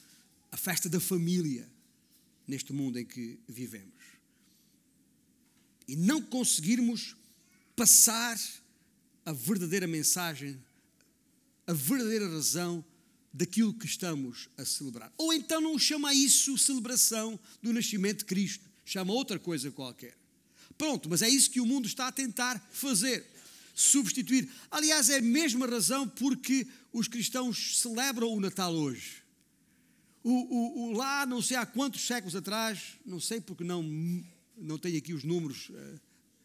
a 0.51 0.57
festa 0.57 0.89
da 0.89 0.99
família 0.99 1.71
neste 2.49 2.73
mundo 2.73 2.99
em 2.99 3.05
que 3.05 3.39
vivemos 3.47 3.93
e 5.87 5.95
não 5.95 6.23
conseguirmos 6.23 7.15
passar 7.77 8.41
a 9.27 9.33
verdadeira 9.35 9.87
mensagem, 9.87 10.59
a 11.67 11.75
verdadeira 11.75 12.27
razão 12.31 12.83
daquilo 13.37 13.75
que 13.75 13.85
estamos 13.85 14.49
a 14.57 14.65
celebrar. 14.65 15.13
Ou 15.19 15.33
então 15.33 15.61
não 15.61 15.79
chama 15.79 16.15
isso 16.15 16.57
celebração 16.57 17.39
do 17.63 17.73
nascimento 17.73 18.21
de 18.21 18.25
Cristo, 18.25 18.65
chama 18.85 19.13
outra 19.13 19.39
coisa 19.39 19.71
qualquer. 19.71 20.17
Pronto, 20.79 21.09
mas 21.09 21.21
é 21.23 21.29
isso 21.29 21.51
que 21.51 21.61
o 21.61 21.67
mundo 21.67 21.87
está 21.87 22.09
a 22.09 22.13
tentar 22.13 22.59
fazer. 22.73 23.27
Substituir. 23.75 24.49
Aliás, 24.71 25.11
é 25.11 25.19
a 25.19 25.23
mesma 25.23 25.67
razão 25.67 26.09
porque 26.09 26.67
os 26.93 27.09
cristãos 27.09 27.79
celebram 27.79 28.33
o 28.33 28.41
Natal 28.41 28.75
hoje. 28.75 29.23
O, 30.25 30.31
o, 30.31 30.85
o, 30.85 30.93
lá, 30.93 31.27
não 31.27 31.43
sei 31.43 31.59
há 31.59 31.67
quantos 31.67 32.07
séculos 32.07 32.35
atrás, 32.35 32.95
não 33.05 33.21
sei 33.21 33.41
porque 33.41 33.63
não 33.63 33.83
não 34.57 34.79
tenho 34.79 34.97
aqui 34.97 35.13
os 35.13 35.23
números 35.23 35.69
uh, 35.69 36.01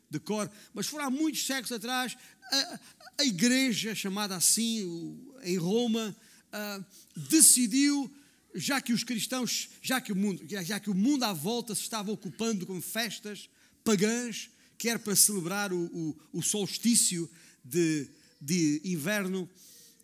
de 0.09 0.19
cor, 0.19 0.51
mas 0.73 0.87
foram 0.87 1.05
há 1.05 1.09
muitos 1.09 1.45
séculos 1.45 1.71
atrás, 1.71 2.17
a, 2.51 2.79
a 3.19 3.25
igreja, 3.25 3.95
chamada 3.95 4.35
assim, 4.35 5.17
em 5.41 5.55
Roma, 5.55 6.13
uh, 6.53 6.85
decidiu, 7.29 8.11
já 8.53 8.81
que 8.81 8.93
os 8.93 9.03
cristãos, 9.03 9.69
já 9.81 10.01
que 10.01 10.11
o 10.11 10.15
mundo, 10.15 10.43
já 10.47 10.79
que 10.79 10.89
o 10.89 10.95
mundo 10.95 11.23
à 11.23 11.33
volta 11.33 11.73
se 11.73 11.81
estava 11.81 12.11
ocupando 12.11 12.65
com 12.65 12.81
festas 12.81 13.49
pagãs, 13.83 14.49
quer 14.77 14.99
para 14.99 15.15
celebrar 15.15 15.71
o, 15.71 15.85
o, 15.85 16.17
o 16.33 16.41
solstício 16.41 17.29
de, 17.63 18.07
de 18.39 18.81
inverno, 18.83 19.49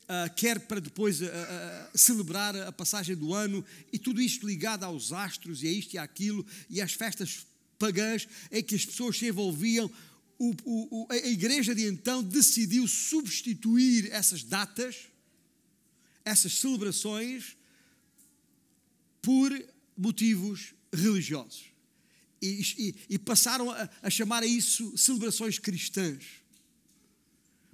Uh, 0.07 0.33
quer 0.35 0.57
para 0.61 0.79
depois 0.79 1.19
uh, 1.19 1.25
uh, 1.25 1.97
celebrar 1.97 2.55
a 2.55 2.71
passagem 2.71 3.13
do 3.13 3.33
ano, 3.33 3.61
e 3.91 3.99
tudo 3.99 4.21
isto 4.21 4.47
ligado 4.47 4.85
aos 4.85 5.11
astros 5.11 5.61
e 5.63 5.67
a 5.67 5.71
isto 5.73 5.95
e 5.95 5.97
àquilo, 5.97 6.45
e 6.69 6.81
às 6.81 6.93
festas 6.93 7.45
pagãs 7.77 8.25
em 8.49 8.63
que 8.63 8.75
as 8.75 8.85
pessoas 8.85 9.17
se 9.17 9.27
envolviam, 9.27 9.91
o, 10.39 10.55
o, 10.63 11.07
a 11.09 11.17
igreja 11.17 11.73
de 11.73 11.85
então 11.85 12.23
decidiu 12.23 12.87
substituir 12.87 14.09
essas 14.11 14.43
datas, 14.43 14.95
essas 16.27 16.53
celebrações, 16.53 17.55
por 19.21 19.51
motivos 19.97 20.73
religiosos. 20.93 21.65
E, 22.41 22.61
e, 22.77 22.95
e 23.15 23.19
passaram 23.19 23.71
a, 23.71 23.89
a 24.01 24.09
chamar 24.09 24.43
a 24.43 24.45
isso 24.45 24.95
celebrações 24.97 25.57
cristãs. 25.57 26.23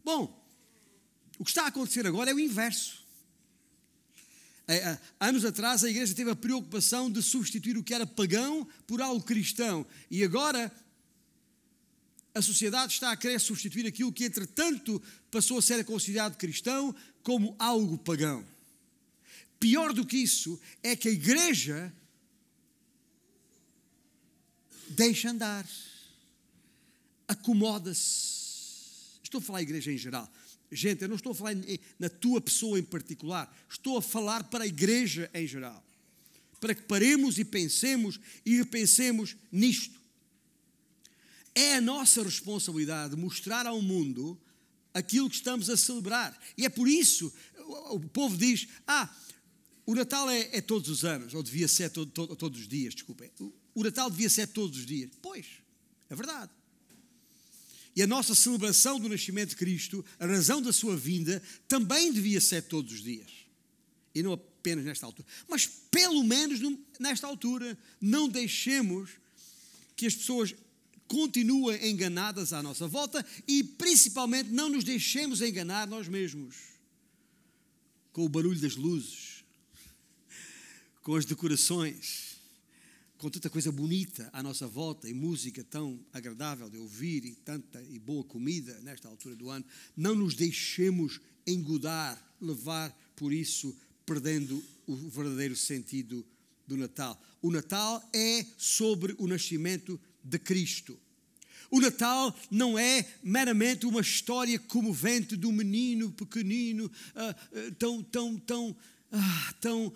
Bom, 0.03 0.41
o 1.37 1.43
que 1.43 1.51
está 1.51 1.63
a 1.63 1.67
acontecer 1.67 2.05
agora 2.07 2.31
é 2.31 2.33
o 2.33 2.39
inverso. 2.39 3.03
É, 4.65 4.77
é, 4.77 4.99
anos 5.19 5.43
atrás 5.43 5.83
a 5.83 5.89
igreja 5.89 6.15
teve 6.15 6.31
a 6.31 6.35
preocupação 6.35 7.11
de 7.11 7.21
substituir 7.21 7.77
o 7.77 7.83
que 7.83 7.93
era 7.93 8.07
pagão 8.07 8.65
por 8.87 9.01
algo 9.01 9.23
cristão. 9.23 9.85
E 10.09 10.23
agora 10.23 10.71
a 12.33 12.41
sociedade 12.41 12.93
está 12.93 13.11
a 13.11 13.17
querer 13.17 13.39
substituir 13.39 13.85
aquilo 13.85 14.11
que, 14.11 14.25
entretanto, 14.25 15.01
passou 15.29 15.59
a 15.59 15.61
ser 15.61 15.83
considerado 15.85 16.37
cristão 16.37 16.95
como 17.21 17.55
algo 17.59 17.97
pagão. 17.97 18.45
Pior 19.59 19.93
do 19.93 20.05
que 20.05 20.17
isso 20.17 20.59
é 20.81 20.95
que 20.95 21.07
a 21.07 21.11
igreja 21.11 21.93
deixa 24.89 25.29
andar, 25.29 25.67
acomoda-se. 27.27 28.43
Estou 29.23 29.39
a 29.39 29.41
falar 29.41 29.59
a 29.59 29.63
igreja 29.63 29.91
em 29.91 29.97
geral. 29.97 30.31
Gente, 30.71 31.03
eu 31.03 31.07
não 31.07 31.15
estou 31.15 31.31
a 31.31 31.35
falar 31.35 31.55
na 31.99 32.09
tua 32.09 32.41
pessoa 32.41 32.79
em 32.79 32.83
particular, 32.83 33.55
estou 33.69 33.97
a 33.97 34.01
falar 34.01 34.43
para 34.45 34.63
a 34.63 34.67
igreja 34.67 35.29
em 35.33 35.45
geral. 35.45 35.83
Para 36.59 36.73
que 36.73 36.81
paremos 36.81 37.37
e 37.37 37.45
pensemos 37.45 38.19
e 38.45 38.57
repensemos 38.57 39.35
nisto. 39.51 40.02
É 41.55 41.75
a 41.75 41.81
nossa 41.81 42.23
responsabilidade 42.23 43.15
mostrar 43.15 43.65
ao 43.67 43.81
mundo 43.81 44.39
aquilo 44.93 45.29
que 45.29 45.35
estamos 45.35 45.69
a 45.69 45.77
celebrar. 45.77 46.37
E 46.57 46.65
é 46.65 46.69
por 46.69 46.87
isso 46.87 47.31
o 47.91 47.99
povo 47.99 48.37
diz: 48.37 48.67
Ah, 48.87 49.13
o 49.85 49.95
Natal 49.95 50.29
é, 50.29 50.49
é 50.57 50.61
todos 50.61 50.89
os 50.89 51.03
anos, 51.03 51.33
ou 51.33 51.43
devia 51.43 51.67
ser 51.67 51.89
todo, 51.89 52.11
todo, 52.11 52.35
todos 52.35 52.61
os 52.61 52.67
dias, 52.67 52.93
desculpem. 52.93 53.29
O 53.73 53.83
Natal 53.83 54.09
devia 54.09 54.29
ser 54.29 54.47
todos 54.47 54.79
os 54.79 54.85
dias. 54.85 55.11
Pois, 55.21 55.45
é 56.09 56.15
verdade. 56.15 56.51
E 57.95 58.01
a 58.01 58.07
nossa 58.07 58.33
celebração 58.33 58.99
do 58.99 59.07
nascimento 59.07 59.49
de 59.49 59.55
Cristo, 59.55 60.03
a 60.19 60.25
razão 60.25 60.61
da 60.61 60.73
sua 60.73 60.97
vinda, 60.97 61.41
também 61.67 62.11
devia 62.11 62.41
ser 62.41 62.63
todos 62.63 62.91
os 62.93 63.03
dias. 63.03 63.29
E 64.15 64.23
não 64.23 64.33
apenas 64.33 64.83
nesta 64.83 65.05
altura. 65.05 65.27
Mas, 65.47 65.67
pelo 65.67 66.23
menos 66.23 66.59
nesta 66.99 67.27
altura, 67.27 67.77
não 68.01 68.27
deixemos 68.27 69.11
que 69.95 70.07
as 70.07 70.15
pessoas 70.15 70.55
continuem 71.07 71.89
enganadas 71.89 72.53
à 72.53 72.61
nossa 72.63 72.87
volta 72.87 73.25
e, 73.47 73.63
principalmente, 73.63 74.49
não 74.49 74.69
nos 74.69 74.83
deixemos 74.83 75.41
enganar 75.41 75.87
nós 75.87 76.07
mesmos 76.07 76.55
com 78.11 78.25
o 78.25 78.29
barulho 78.29 78.59
das 78.59 78.75
luzes, 78.75 79.43
com 81.01 81.15
as 81.15 81.25
decorações 81.25 82.33
com 83.23 83.29
tanta 83.29 83.49
coisa 83.49 83.71
bonita 83.71 84.29
à 84.33 84.43
nossa 84.43 84.67
volta 84.67 85.07
e 85.07 85.13
música 85.13 85.63
tão 85.63 85.97
agradável 86.11 86.69
de 86.69 86.77
ouvir 86.77 87.23
e 87.23 87.33
tanta 87.33 87.81
e 87.83 87.97
boa 87.97 88.21
comida 88.21 88.77
nesta 88.81 89.07
altura 89.07 89.33
do 89.33 89.49
ano, 89.49 89.63
não 89.95 90.13
nos 90.13 90.35
deixemos 90.35 91.21
engodar, 91.47 92.21
levar 92.41 92.93
por 93.15 93.31
isso, 93.31 93.73
perdendo 94.05 94.61
o 94.85 94.93
verdadeiro 94.93 95.55
sentido 95.55 96.25
do 96.67 96.75
Natal. 96.75 97.17
O 97.41 97.49
Natal 97.49 98.03
é 98.13 98.45
sobre 98.57 99.15
o 99.17 99.25
nascimento 99.25 99.97
Cristo. 100.39 100.99
O 101.71 101.79
Natal 101.79 102.35
não 102.51 102.77
é 102.77 103.05
meramente 103.23 103.85
uma 103.85 104.01
história 104.01 104.59
comovente 104.59 105.35
do 105.35 105.51
menino 105.51 106.11
pequenino, 106.11 106.85
uh, 106.85 107.57
uh, 107.57 107.71
tão, 107.75 108.03
tão, 108.03 108.37
tão 108.37 108.75
ah, 109.15 109.53
tão 109.61 109.93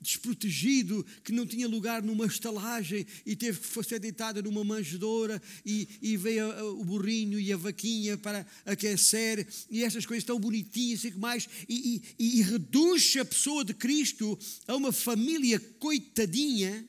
desprotegido 0.00 1.04
que 1.22 1.32
não 1.32 1.44
tinha 1.44 1.68
lugar 1.68 2.02
numa 2.02 2.24
estalagem 2.24 3.04
e 3.26 3.34
teve 3.36 3.58
que 3.58 3.82
ser 3.82 3.98
deitado 3.98 4.42
numa 4.42 4.64
manjedoura 4.64 5.42
e, 5.66 5.88
e 6.00 6.16
veio 6.16 6.50
a, 6.50 6.60
a, 6.60 6.64
o 6.70 6.84
burrinho 6.84 7.38
e 7.38 7.52
a 7.52 7.56
vaquinha 7.56 8.16
para 8.16 8.46
aquecer 8.64 9.46
e 9.68 9.82
estas 9.82 10.06
coisas 10.06 10.24
tão 10.24 10.38
bonitinhas 10.38 11.04
e 11.04 11.10
que 11.10 11.18
mais 11.18 11.48
e, 11.68 12.00
e, 12.18 12.38
e 12.38 12.42
reduz 12.42 13.14
a 13.20 13.24
pessoa 13.24 13.64
de 13.64 13.74
Cristo 13.74 14.38
a 14.68 14.76
uma 14.76 14.92
família 14.92 15.58
coitadinha 15.78 16.88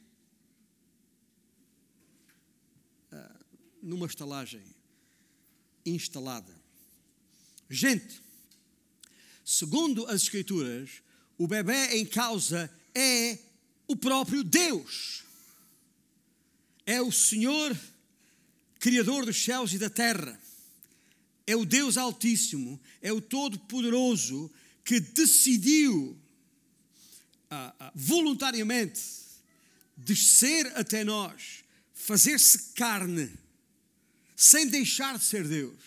numa 3.85 4.07
estalagem 4.07 4.63
instalada. 5.85 6.51
Gente, 7.69 8.19
segundo 9.45 10.05
as 10.07 10.23
Escrituras, 10.23 11.03
o 11.37 11.47
bebê 11.47 11.97
em 11.97 12.05
causa 12.05 12.71
é 12.93 13.37
o 13.87 13.95
próprio 13.95 14.43
Deus. 14.43 15.23
É 16.85 16.99
o 17.01 17.11
Senhor, 17.11 17.77
Criador 18.79 19.25
dos 19.25 19.43
céus 19.43 19.71
e 19.73 19.77
da 19.77 19.89
terra. 19.89 20.39
É 21.45 21.55
o 21.55 21.63
Deus 21.63 21.95
Altíssimo, 21.95 22.81
é 23.01 23.13
o 23.13 23.21
Todo-Poderoso 23.21 24.51
que 24.83 24.99
decidiu 24.99 26.17
ah, 27.51 27.75
ah, 27.79 27.91
voluntariamente 27.93 29.01
descer 29.95 30.67
até 30.75 31.03
nós, 31.03 31.63
fazer-se 31.93 32.73
carne, 32.73 33.31
sem 34.35 34.67
deixar 34.67 35.17
de 35.17 35.23
ser 35.23 35.47
Deus, 35.47 35.79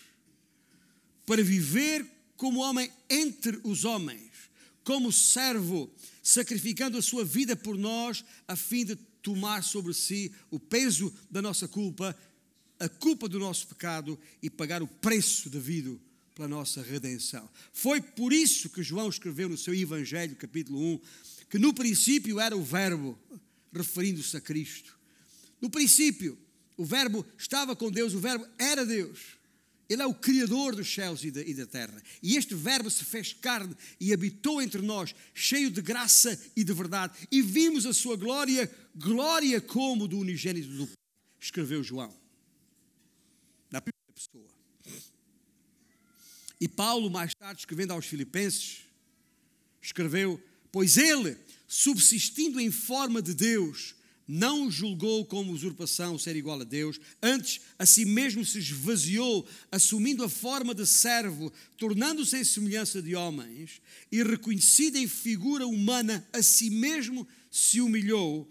para 1.27 1.43
viver 1.43 2.07
como 2.37 2.61
homem 2.61 2.91
entre 3.11 3.61
os 3.63 3.85
homens 3.85 4.29
como 4.89 5.13
servo, 5.13 5.93
sacrificando 6.23 6.97
a 6.97 7.03
sua 7.03 7.23
vida 7.23 7.55
por 7.55 7.77
nós, 7.77 8.25
a 8.49 8.57
fim 8.57 8.87
de 8.87 8.97
tomar 9.21 9.63
sobre 9.63 9.93
si 9.93 10.33
o 10.51 10.59
peso 10.59 11.13
da 11.31 11.43
nossa 11.43 11.69
culpa, 11.69 12.17
a 12.81 12.89
culpa 12.89 13.29
do 13.29 13.39
nosso 13.39 13.67
pecado 13.67 14.19
e 14.43 14.49
pagar 14.49 14.83
o 14.83 14.89
preço 14.89 15.51
devido 15.51 16.01
pela 16.35 16.49
nossa 16.49 16.81
redenção. 16.81 17.47
Foi 17.71 18.01
por 18.01 18.33
isso 18.33 18.71
que 18.71 18.83
João 18.83 19.11
escreveu 19.11 19.47
no 19.51 19.59
seu 19.59 19.75
Evangelho, 19.75 20.35
capítulo 20.37 20.81
1, 20.95 21.01
que 21.51 21.59
no 21.59 21.75
princípio 21.75 22.41
era 22.41 22.57
o 22.57 22.65
Verbo, 22.65 23.19
referindo-se 23.71 24.39
a 24.39 24.41
Cristo. 24.41 24.99
No 25.61 25.69
princípio, 25.69 26.39
o 26.79 26.85
Verbo 26.85 27.27
estava 27.37 27.75
com 27.75 27.91
Deus, 27.91 28.15
o 28.15 28.21
Verbo 28.21 28.47
era 28.57 28.87
Deus. 28.87 29.37
Ele 29.89 30.01
é 30.01 30.07
o 30.07 30.15
Criador 30.15 30.77
dos 30.77 30.93
céus 30.93 31.25
e 31.25 31.31
da, 31.31 31.43
e 31.43 31.53
da, 31.53 31.67
terra. 31.67 32.01
E 32.23 32.37
este 32.37 32.55
Verbo 32.55 32.89
se 32.89 33.05
fez 33.05 33.33
carne 33.33 33.75
e 33.99 34.13
habitou 34.13 34.63
entre 34.63 34.81
nós, 34.81 35.15
cheio 35.35 35.71
de 35.71 35.83
graça 35.83 36.41
e 36.55 36.63
de 36.63 36.73
verdade. 36.73 37.27
E 37.33 37.43
vimos 37.43 37.85
a 37.85 37.93
sua 37.93 38.17
glória, 38.17 38.71
glória 38.95 39.61
como 39.61 40.07
do 40.07 40.19
unigênito 40.19 40.69
do 40.69 40.87
Pai, 40.87 40.97
escreveu 41.41 41.83
João. 41.83 42.15
Na 43.71 43.81
primeira 43.81 44.13
pessoa. 44.15 44.47
E 46.61 46.69
Paulo, 46.69 47.11
mais 47.11 47.35
tarde, 47.35 47.61
escrevendo 47.61 47.93
aos 47.93 48.07
Filipenses, 48.07 48.83
escreveu: 49.83 50.41
Pois 50.71 50.97
ele, 50.97 51.37
subsistindo 51.67 52.61
em 52.61 52.71
forma 52.71 53.21
de 53.21 53.35
Deus, 53.35 53.95
não 54.29 54.71
julgou 54.71 55.25
como 55.25 55.53
usurpação 55.53 56.19
ser 56.19 56.37
igual 56.37 56.61
a 56.61 56.65
Deus, 56.65 57.01
antes 57.23 57.63
a 57.79 57.87
si 57.87 58.05
mesmo 58.05 58.45
se 58.45 58.59
esvaziou, 58.59 59.49
assumindo 59.73 60.23
a 60.23 60.29
forma 60.29 60.75
de 60.75 60.87
servo, 60.87 61.51
tornando-se 61.79 62.37
em 62.37 62.45
semelhança 62.45 63.01
de 63.01 63.17
homens, 63.17 63.81
e 64.13 64.23
reconhecido 64.23 64.97
em 64.97 65.09
figura 65.09 65.67
humana, 65.67 66.29
a 66.31 66.43
si 66.43 66.69
mesmo 66.69 67.27
se 67.51 67.81
humilhou, 67.81 68.47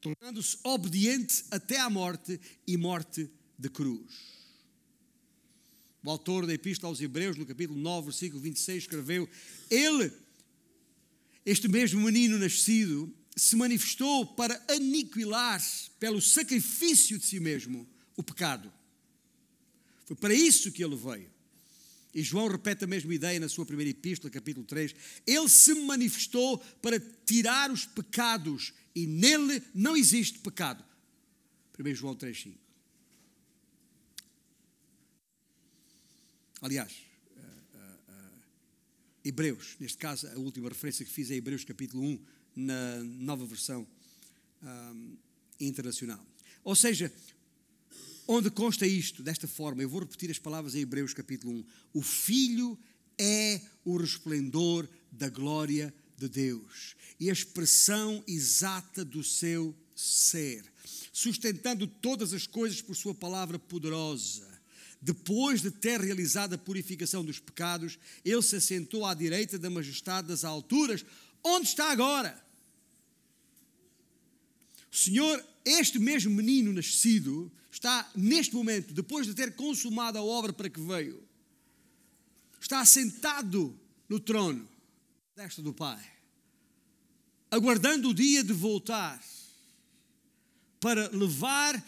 tornando-se 0.00 0.58
obediente 0.62 1.44
até 1.50 1.80
à 1.80 1.90
morte 1.90 2.40
e 2.64 2.76
morte 2.76 3.28
de 3.58 3.68
cruz. 3.68 4.36
O 6.04 6.10
autor 6.10 6.46
da 6.46 6.54
Epístola 6.54 6.92
aos 6.92 7.00
Hebreus, 7.00 7.36
no 7.36 7.44
capítulo 7.44 7.80
9, 7.80 8.06
versículo 8.06 8.40
26, 8.40 8.84
escreveu: 8.84 9.28
Ele, 9.68 10.12
este 11.44 11.66
mesmo 11.66 12.00
menino 12.00 12.38
nascido, 12.38 13.12
se 13.36 13.54
manifestou 13.54 14.26
para 14.26 14.64
aniquilar, 14.68 15.62
pelo 16.00 16.22
sacrifício 16.22 17.18
de 17.18 17.26
si 17.26 17.38
mesmo, 17.38 17.86
o 18.16 18.22
pecado. 18.22 18.72
Foi 20.06 20.16
para 20.16 20.32
isso 20.32 20.72
que 20.72 20.82
ele 20.82 20.96
veio. 20.96 21.30
E 22.14 22.22
João 22.22 22.48
repete 22.48 22.84
a 22.84 22.86
mesma 22.86 23.14
ideia 23.14 23.38
na 23.38 23.48
sua 23.48 23.66
primeira 23.66 23.90
epístola, 23.90 24.30
capítulo 24.30 24.64
3. 24.64 24.94
Ele 25.26 25.48
se 25.50 25.74
manifestou 25.74 26.58
para 26.80 26.98
tirar 27.26 27.70
os 27.70 27.84
pecados 27.84 28.72
e 28.94 29.06
nele 29.06 29.62
não 29.74 29.94
existe 29.94 30.38
pecado. 30.38 30.82
1 31.78 31.94
João 31.94 32.16
3, 32.16 32.40
5. 32.40 32.58
Aliás, 36.62 36.90
uh, 37.36 37.38
uh, 37.38 38.12
uh, 38.12 38.42
Hebreus, 39.22 39.76
neste 39.78 39.98
caso, 39.98 40.26
a 40.28 40.38
última 40.38 40.70
referência 40.70 41.04
que 41.04 41.12
fiz 41.12 41.30
é 41.30 41.34
Hebreus 41.34 41.64
capítulo 41.64 42.02
1, 42.02 42.24
na 42.56 43.04
nova 43.04 43.44
versão 43.44 43.86
um, 44.62 45.16
internacional. 45.60 46.24
Ou 46.64 46.74
seja, 46.74 47.12
onde 48.26 48.50
consta 48.50 48.86
isto, 48.86 49.22
desta 49.22 49.46
forma, 49.46 49.82
eu 49.82 49.88
vou 49.88 50.00
repetir 50.00 50.30
as 50.30 50.38
palavras 50.38 50.74
em 50.74 50.80
Hebreus 50.80 51.12
capítulo 51.12 51.52
1. 51.52 51.64
O 51.92 52.02
Filho 52.02 52.78
é 53.18 53.60
o 53.84 53.96
resplendor 53.96 54.88
da 55.12 55.28
glória 55.28 55.94
de 56.16 56.28
Deus 56.28 56.96
e 57.20 57.30
a 57.30 57.32
expressão 57.32 58.22
exata 58.26 59.04
do 59.04 59.22
seu 59.22 59.74
ser, 59.94 60.64
sustentando 61.12 61.86
todas 61.86 62.32
as 62.32 62.46
coisas 62.46 62.82
por 62.82 62.96
sua 62.96 63.14
palavra 63.14 63.58
poderosa. 63.58 64.46
Depois 65.00 65.62
de 65.62 65.70
ter 65.70 66.00
realizado 66.00 66.54
a 66.54 66.58
purificação 66.58 67.24
dos 67.24 67.38
pecados, 67.38 67.98
ele 68.24 68.42
se 68.42 68.56
assentou 68.56 69.04
à 69.04 69.14
direita 69.14 69.58
da 69.58 69.70
majestade 69.70 70.28
das 70.28 70.44
alturas. 70.44 71.04
Onde 71.44 71.68
está 71.68 71.90
agora? 71.90 72.45
Senhor, 74.96 75.44
este 75.62 75.98
mesmo 75.98 76.30
menino 76.30 76.72
nascido 76.72 77.52
está 77.70 78.10
neste 78.16 78.54
momento, 78.54 78.94
depois 78.94 79.26
de 79.26 79.34
ter 79.34 79.54
consumado 79.54 80.16
a 80.16 80.22
obra 80.22 80.54
para 80.54 80.70
que 80.70 80.80
veio, 80.80 81.22
está 82.58 82.82
sentado 82.86 83.78
no 84.08 84.18
trono 84.18 84.66
desta 85.36 85.60
do 85.60 85.74
Pai, 85.74 86.02
aguardando 87.50 88.08
o 88.08 88.14
dia 88.14 88.42
de 88.42 88.54
voltar 88.54 89.22
para 90.80 91.10
levar 91.10 91.84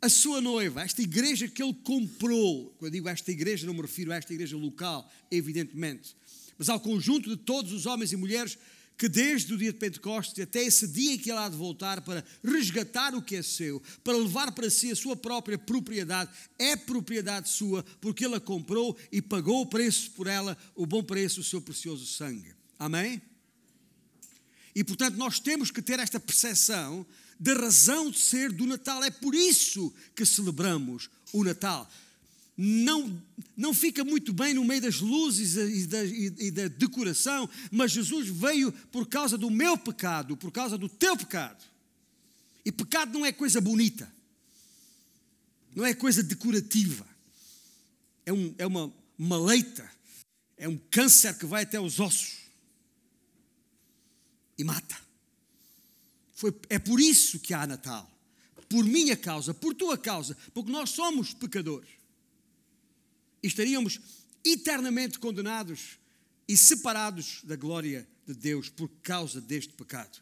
a 0.00 0.08
sua 0.08 0.40
noiva, 0.40 0.80
esta 0.80 1.02
igreja 1.02 1.46
que 1.46 1.62
ele 1.62 1.74
comprou. 1.74 2.74
Quando 2.78 2.92
digo 2.92 3.06
esta 3.06 3.30
igreja, 3.30 3.66
não 3.66 3.74
me 3.74 3.82
refiro 3.82 4.12
a 4.12 4.16
esta 4.16 4.32
igreja 4.32 4.56
local, 4.56 5.12
evidentemente, 5.30 6.16
mas 6.56 6.70
ao 6.70 6.80
conjunto 6.80 7.28
de 7.28 7.36
todos 7.36 7.70
os 7.70 7.84
homens 7.84 8.12
e 8.12 8.16
mulheres 8.16 8.56
que 9.02 9.08
desde 9.08 9.52
o 9.52 9.58
dia 9.58 9.72
de 9.72 9.80
Pentecostes 9.80 10.44
até 10.44 10.62
esse 10.62 10.86
dia 10.86 11.14
em 11.14 11.18
que 11.18 11.28
ele 11.28 11.40
há 11.40 11.48
de 11.48 11.56
voltar 11.56 12.02
para 12.02 12.24
resgatar 12.40 13.16
o 13.16 13.20
que 13.20 13.34
é 13.34 13.42
seu, 13.42 13.82
para 14.04 14.16
levar 14.16 14.52
para 14.52 14.70
si 14.70 14.92
a 14.92 14.94
sua 14.94 15.16
própria 15.16 15.58
propriedade, 15.58 16.30
é 16.56 16.76
propriedade 16.76 17.48
sua, 17.48 17.84
porque 18.00 18.24
ele 18.24 18.36
a 18.36 18.40
comprou 18.40 18.96
e 19.10 19.20
pagou 19.20 19.62
o 19.62 19.66
preço 19.66 20.12
por 20.12 20.28
ela, 20.28 20.56
o 20.76 20.86
bom 20.86 21.02
preço, 21.02 21.40
o 21.40 21.42
seu 21.42 21.60
precioso 21.60 22.06
sangue. 22.06 22.54
Amém? 22.78 23.20
E 24.72 24.84
portanto 24.84 25.16
nós 25.16 25.40
temos 25.40 25.72
que 25.72 25.82
ter 25.82 25.98
esta 25.98 26.20
percepção 26.20 27.04
da 27.40 27.54
razão 27.54 28.08
de 28.08 28.20
ser 28.20 28.52
do 28.52 28.68
Natal. 28.68 29.02
É 29.02 29.10
por 29.10 29.34
isso 29.34 29.92
que 30.14 30.24
celebramos 30.24 31.10
o 31.32 31.42
Natal 31.42 31.90
não, 32.56 33.22
não 33.56 33.72
fica 33.72 34.04
muito 34.04 34.32
bem 34.32 34.54
no 34.54 34.64
meio 34.64 34.82
das 34.82 35.00
luzes 35.00 35.56
e 35.56 35.86
da, 35.86 36.04
e 36.04 36.50
da 36.50 36.68
decoração, 36.68 37.48
mas 37.70 37.92
Jesus 37.92 38.28
veio 38.28 38.70
por 38.90 39.08
causa 39.08 39.38
do 39.38 39.50
meu 39.50 39.78
pecado, 39.78 40.36
por 40.36 40.52
causa 40.52 40.76
do 40.76 40.88
teu 40.88 41.16
pecado. 41.16 41.64
E 42.64 42.70
pecado 42.70 43.18
não 43.18 43.24
é 43.24 43.32
coisa 43.32 43.60
bonita, 43.60 44.12
não 45.74 45.84
é 45.84 45.94
coisa 45.94 46.22
decorativa, 46.22 47.06
é, 48.24 48.32
um, 48.32 48.54
é 48.58 48.66
uma 48.66 48.92
maleita, 49.16 49.90
é 50.56 50.68
um 50.68 50.78
câncer 50.90 51.36
que 51.38 51.46
vai 51.46 51.62
até 51.62 51.80
os 51.80 51.98
ossos. 51.98 52.42
E 54.58 54.62
mata. 54.62 54.96
Foi, 56.34 56.54
é 56.68 56.78
por 56.78 57.00
isso 57.00 57.40
que 57.40 57.54
há 57.54 57.66
Natal, 57.66 58.08
por 58.68 58.84
minha 58.84 59.16
causa, 59.16 59.54
por 59.54 59.74
tua 59.74 59.96
causa, 59.96 60.36
porque 60.52 60.70
nós 60.70 60.90
somos 60.90 61.32
pecadores 61.32 62.01
estaríamos 63.42 64.00
eternamente 64.44 65.18
condenados 65.18 65.98
e 66.48 66.56
separados 66.56 67.40
da 67.44 67.56
glória 67.56 68.06
de 68.26 68.34
Deus 68.34 68.68
por 68.68 68.88
causa 69.02 69.40
deste 69.40 69.72
pecado. 69.72 70.20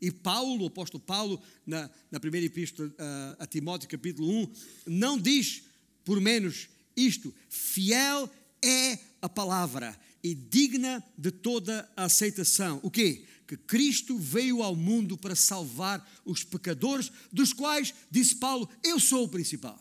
E 0.00 0.10
Paulo, 0.10 0.64
o 0.64 0.66
apóstolo 0.66 1.02
Paulo, 1.02 1.40
na, 1.66 1.88
na 2.10 2.18
primeira 2.18 2.46
epístola 2.46 2.92
a, 2.98 3.44
a 3.44 3.46
Timóteo, 3.46 3.88
capítulo 3.88 4.28
1, 4.28 4.52
não 4.86 5.18
diz 5.18 5.62
por 6.04 6.20
menos 6.20 6.68
isto: 6.96 7.32
fiel 7.48 8.28
é 8.60 8.98
a 9.20 9.28
palavra 9.28 9.98
e 10.22 10.34
digna 10.34 11.02
de 11.16 11.30
toda 11.30 11.88
a 11.96 12.04
aceitação. 12.04 12.80
O 12.82 12.90
quê? 12.90 13.24
Que 13.46 13.56
Cristo 13.56 14.18
veio 14.18 14.62
ao 14.62 14.74
mundo 14.74 15.16
para 15.16 15.34
salvar 15.34 16.04
os 16.24 16.42
pecadores, 16.42 17.12
dos 17.32 17.52
quais, 17.52 17.92
disse 18.10 18.36
Paulo, 18.36 18.68
eu 18.82 18.98
sou 18.98 19.24
o 19.24 19.28
principal. 19.28 19.78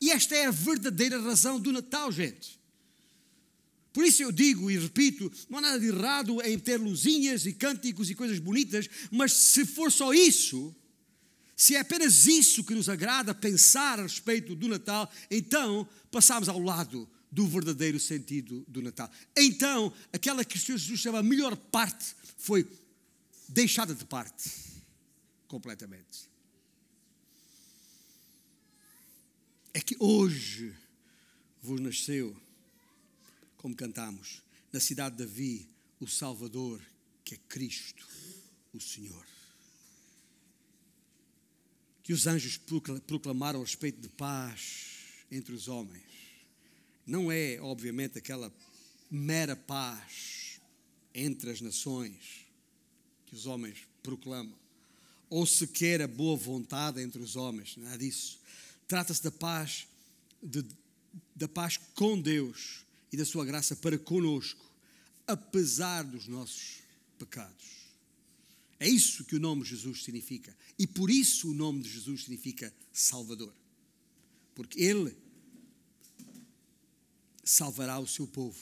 E 0.00 0.10
esta 0.10 0.34
é 0.34 0.46
a 0.46 0.50
verdadeira 0.50 1.20
razão 1.20 1.60
do 1.60 1.72
Natal, 1.72 2.10
gente. 2.10 2.58
Por 3.92 4.04
isso 4.04 4.22
eu 4.22 4.32
digo 4.32 4.70
e 4.70 4.78
repito: 4.78 5.30
não 5.48 5.58
há 5.58 5.62
nada 5.62 5.80
de 5.80 5.86
errado 5.86 6.40
em 6.42 6.58
ter 6.58 6.78
luzinhas 6.78 7.44
e 7.44 7.52
cânticos 7.52 8.08
e 8.08 8.14
coisas 8.14 8.38
bonitas, 8.38 8.88
mas 9.10 9.32
se 9.32 9.66
for 9.66 9.90
só 9.90 10.14
isso, 10.14 10.74
se 11.56 11.74
é 11.74 11.80
apenas 11.80 12.26
isso 12.26 12.64
que 12.64 12.74
nos 12.74 12.88
agrada 12.88 13.34
pensar 13.34 13.98
a 13.98 14.04
respeito 14.04 14.54
do 14.54 14.68
Natal, 14.68 15.12
então 15.30 15.86
passamos 16.10 16.48
ao 16.48 16.58
lado 16.58 17.08
do 17.30 17.46
verdadeiro 17.46 18.00
sentido 18.00 18.64
do 18.66 18.80
Natal. 18.80 19.10
Então, 19.36 19.92
aquela 20.12 20.44
que 20.44 20.56
o 20.56 20.60
Senhor 20.60 20.78
Jesus 20.78 21.00
chama 21.00 21.18
a 21.18 21.22
melhor 21.22 21.56
parte 21.56 22.14
foi 22.38 22.66
deixada 23.48 23.94
de 23.94 24.04
parte 24.04 24.50
completamente. 25.46 26.29
É 29.72 29.80
que 29.80 29.96
hoje 29.98 30.74
vos 31.62 31.80
nasceu, 31.80 32.36
como 33.56 33.74
cantamos, 33.74 34.42
na 34.72 34.80
cidade 34.80 35.16
de 35.16 35.24
Davi, 35.24 35.68
o 36.00 36.06
Salvador, 36.06 36.80
que 37.24 37.34
é 37.34 37.38
Cristo, 37.48 38.06
o 38.72 38.80
Senhor. 38.80 39.26
Que 42.02 42.12
os 42.12 42.26
anjos 42.26 42.58
proclamaram 43.06 43.60
a 43.60 43.64
respeito 43.64 44.00
de 44.00 44.08
paz 44.08 45.24
entre 45.30 45.54
os 45.54 45.68
homens. 45.68 46.02
Não 47.06 47.30
é, 47.30 47.60
obviamente, 47.60 48.18
aquela 48.18 48.52
mera 49.10 49.54
paz 49.54 50.60
entre 51.14 51.50
as 51.50 51.60
nações 51.60 52.46
que 53.26 53.34
os 53.34 53.46
homens 53.46 53.78
proclamam, 54.02 54.58
ou 55.28 55.46
sequer 55.46 56.02
a 56.02 56.08
boa 56.08 56.36
vontade 56.36 57.00
entre 57.00 57.20
os 57.20 57.36
homens, 57.36 57.76
nada 57.76 57.98
disso 57.98 58.40
Trata-se 58.90 59.22
da 59.22 59.30
paz, 59.30 59.86
de, 60.42 60.66
da 61.32 61.46
paz 61.46 61.76
com 61.94 62.20
Deus 62.20 62.84
e 63.12 63.16
da 63.16 63.24
sua 63.24 63.44
graça 63.44 63.76
para 63.76 63.96
conosco, 63.96 64.68
apesar 65.28 66.02
dos 66.02 66.26
nossos 66.26 66.80
pecados. 67.16 67.86
É 68.80 68.88
isso 68.88 69.24
que 69.24 69.36
o 69.36 69.38
nome 69.38 69.62
de 69.62 69.68
Jesus 69.68 70.02
significa. 70.02 70.56
E 70.76 70.88
por 70.88 71.08
isso 71.08 71.52
o 71.52 71.54
nome 71.54 71.84
de 71.84 71.88
Jesus 71.88 72.22
significa 72.22 72.74
Salvador. 72.92 73.54
Porque 74.56 74.82
Ele 74.82 75.16
salvará 77.44 77.96
o 78.00 78.08
seu 78.08 78.26
povo 78.26 78.58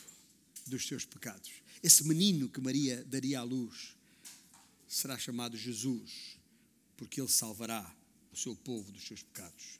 dos 0.66 0.86
seus 0.86 1.06
pecados. 1.06 1.52
Esse 1.82 2.06
menino 2.06 2.50
que 2.50 2.60
Maria 2.60 3.02
daria 3.04 3.40
à 3.40 3.42
luz 3.42 3.96
será 4.86 5.18
chamado 5.18 5.56
Jesus, 5.56 6.38
porque 6.98 7.18
Ele 7.18 7.30
salvará 7.30 7.96
o 8.30 8.36
seu 8.36 8.54
povo 8.54 8.92
dos 8.92 9.06
seus 9.06 9.22
pecados. 9.22 9.78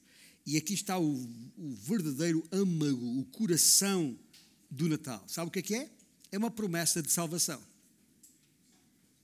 E 0.49 0.57
aqui 0.57 0.73
está 0.73 0.99
o, 0.99 1.13
o 1.59 1.75
verdadeiro 1.75 2.43
âmago, 2.51 3.21
o 3.21 3.25
coração 3.27 4.19
do 4.71 4.89
Natal. 4.89 5.23
Sabe 5.29 5.49
o 5.49 5.51
que 5.51 5.59
é 5.59 5.63
que 5.63 5.75
é? 5.75 5.91
É 6.33 6.39
uma 6.39 6.51
promessa 6.51 7.03
de 7.03 7.13
salvação. 7.13 7.63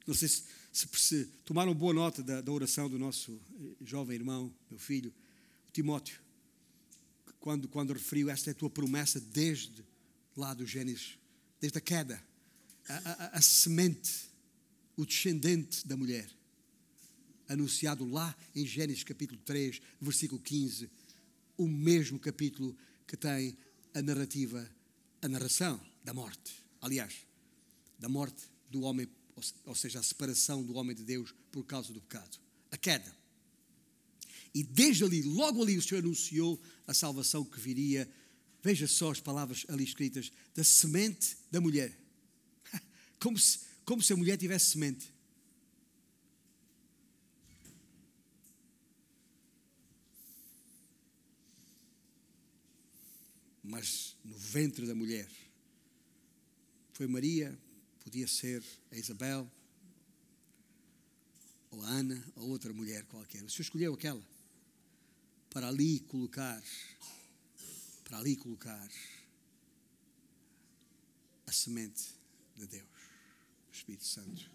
Não 0.06 0.14
sei 0.14 0.28
se, 0.28 0.44
se, 0.70 0.86
se 0.92 1.24
tomaram 1.46 1.74
boa 1.74 1.94
nota 1.94 2.22
da, 2.22 2.42
da, 2.42 2.52
oração 2.52 2.90
do 2.90 2.98
nosso 2.98 3.40
eh, 3.58 3.86
jovem 3.86 4.16
irmão, 4.16 4.52
meu 4.70 4.78
filho, 4.78 5.14
Timóteo, 5.72 6.20
quando, 7.40 7.68
quando 7.68 7.94
referiu 7.94 8.28
esta 8.28 8.50
é 8.50 8.52
a 8.52 8.54
tua 8.54 8.68
promessa 8.68 9.18
desde 9.18 9.82
lá 10.36 10.52
do 10.52 10.66
Gênesis, 10.66 11.16
desde 11.58 11.78
a 11.78 11.80
queda, 11.80 12.22
a, 12.86 12.96
a, 12.96 13.38
a 13.38 13.40
semente, 13.40 14.26
o 14.94 15.06
descendente 15.06 15.88
da 15.88 15.96
mulher, 15.96 16.28
anunciado 17.48 18.06
lá 18.06 18.36
em 18.54 18.66
Gênesis 18.66 19.04
capítulo 19.04 19.40
3, 19.42 19.80
versículo 20.02 20.38
15 20.38 20.90
o 21.56 21.68
mesmo 21.68 22.18
capítulo 22.18 22.76
que 23.06 23.16
tem 23.16 23.56
a 23.94 24.02
narrativa, 24.02 24.68
a 25.22 25.28
narração 25.28 25.80
da 26.02 26.12
morte. 26.12 26.64
Aliás, 26.80 27.14
da 27.98 28.08
morte 28.08 28.42
do 28.70 28.82
homem, 28.82 29.08
ou 29.64 29.74
seja, 29.74 30.00
a 30.00 30.02
separação 30.02 30.62
do 30.62 30.74
homem 30.74 30.94
de 30.94 31.04
Deus 31.04 31.34
por 31.50 31.64
causa 31.64 31.92
do 31.92 32.00
pecado, 32.00 32.38
a 32.70 32.76
queda. 32.76 33.14
E 34.54 34.62
desde 34.62 35.04
ali, 35.04 35.22
logo 35.22 35.62
ali, 35.62 35.76
o 35.76 35.82
Senhor 35.82 36.02
anunciou 36.02 36.60
a 36.86 36.94
salvação 36.94 37.44
que 37.44 37.58
viria. 37.58 38.08
Veja 38.62 38.86
só 38.86 39.10
as 39.10 39.20
palavras 39.20 39.64
ali 39.68 39.82
escritas: 39.82 40.30
da 40.54 40.62
semente 40.62 41.36
da 41.50 41.60
mulher. 41.60 41.98
Como 43.18 43.38
se, 43.38 43.60
como 43.84 44.02
se 44.02 44.12
a 44.12 44.16
mulher 44.16 44.36
tivesse 44.36 44.72
semente. 44.72 45.13
Mas 53.64 54.14
no 54.22 54.36
ventre 54.36 54.86
da 54.86 54.94
mulher. 54.94 55.28
Foi 56.92 57.06
Maria, 57.06 57.58
podia 58.00 58.28
ser 58.28 58.62
a 58.92 58.96
Isabel, 58.96 59.50
ou 61.70 61.82
a 61.82 61.88
Ana, 61.88 62.24
ou 62.36 62.50
outra 62.50 62.72
mulher 62.72 63.04
qualquer. 63.06 63.42
O 63.42 63.50
Senhor 63.50 63.62
escolheu 63.62 63.94
aquela 63.94 64.22
para 65.48 65.68
ali 65.68 66.00
colocar, 66.00 66.62
para 68.04 68.18
ali 68.18 68.36
colocar 68.36 68.90
a 71.46 71.52
semente 71.52 72.12
de 72.56 72.66
Deus, 72.66 72.88
o 73.68 73.72
Espírito 73.72 74.04
Santo. 74.04 74.50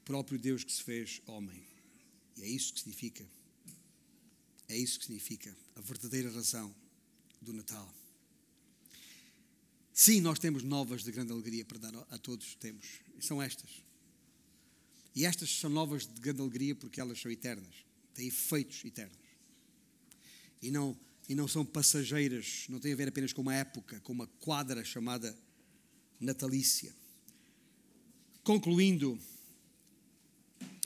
O 0.00 0.04
próprio 0.04 0.38
Deus 0.38 0.64
que 0.64 0.72
se 0.72 0.82
fez 0.82 1.22
homem. 1.26 1.64
E 2.36 2.42
é 2.42 2.46
isso 2.46 2.72
que 2.72 2.80
significa. 2.80 3.26
É 4.68 4.76
isso 4.76 4.98
que 4.98 5.06
significa 5.06 5.54
a 5.76 5.80
verdadeira 5.80 6.30
razão 6.30 6.74
do 7.40 7.52
Natal. 7.52 8.01
Sim, 10.02 10.20
nós 10.20 10.40
temos 10.40 10.64
novas 10.64 11.04
de 11.04 11.12
grande 11.12 11.30
alegria 11.30 11.64
para 11.64 11.78
dar 11.78 11.94
a 12.10 12.18
todos, 12.18 12.56
temos. 12.56 12.84
E 13.16 13.24
são 13.24 13.40
estas. 13.40 13.70
E 15.14 15.24
estas 15.24 15.48
são 15.48 15.70
novas 15.70 16.08
de 16.08 16.20
grande 16.20 16.40
alegria 16.40 16.74
porque 16.74 17.00
elas 17.00 17.20
são 17.20 17.30
eternas, 17.30 17.72
têm 18.12 18.26
efeitos 18.26 18.84
eternos. 18.84 19.16
E 20.60 20.72
não, 20.72 20.98
e 21.28 21.36
não 21.36 21.46
são 21.46 21.64
passageiras, 21.64 22.64
não 22.68 22.80
têm 22.80 22.92
a 22.92 22.96
ver 22.96 23.06
apenas 23.06 23.32
com 23.32 23.42
uma 23.42 23.54
época, 23.54 24.00
com 24.00 24.12
uma 24.12 24.26
quadra 24.26 24.84
chamada 24.84 25.38
natalícia. 26.18 26.92
Concluindo, 28.42 29.16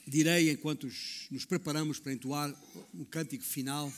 direi 0.07 0.51
enquanto 0.51 0.93
nos 1.31 1.47
preparamos 1.47 1.99
para 1.99 2.13
entoar 2.13 2.55
um 2.93 3.03
cântico 3.03 3.45
final. 3.45 3.91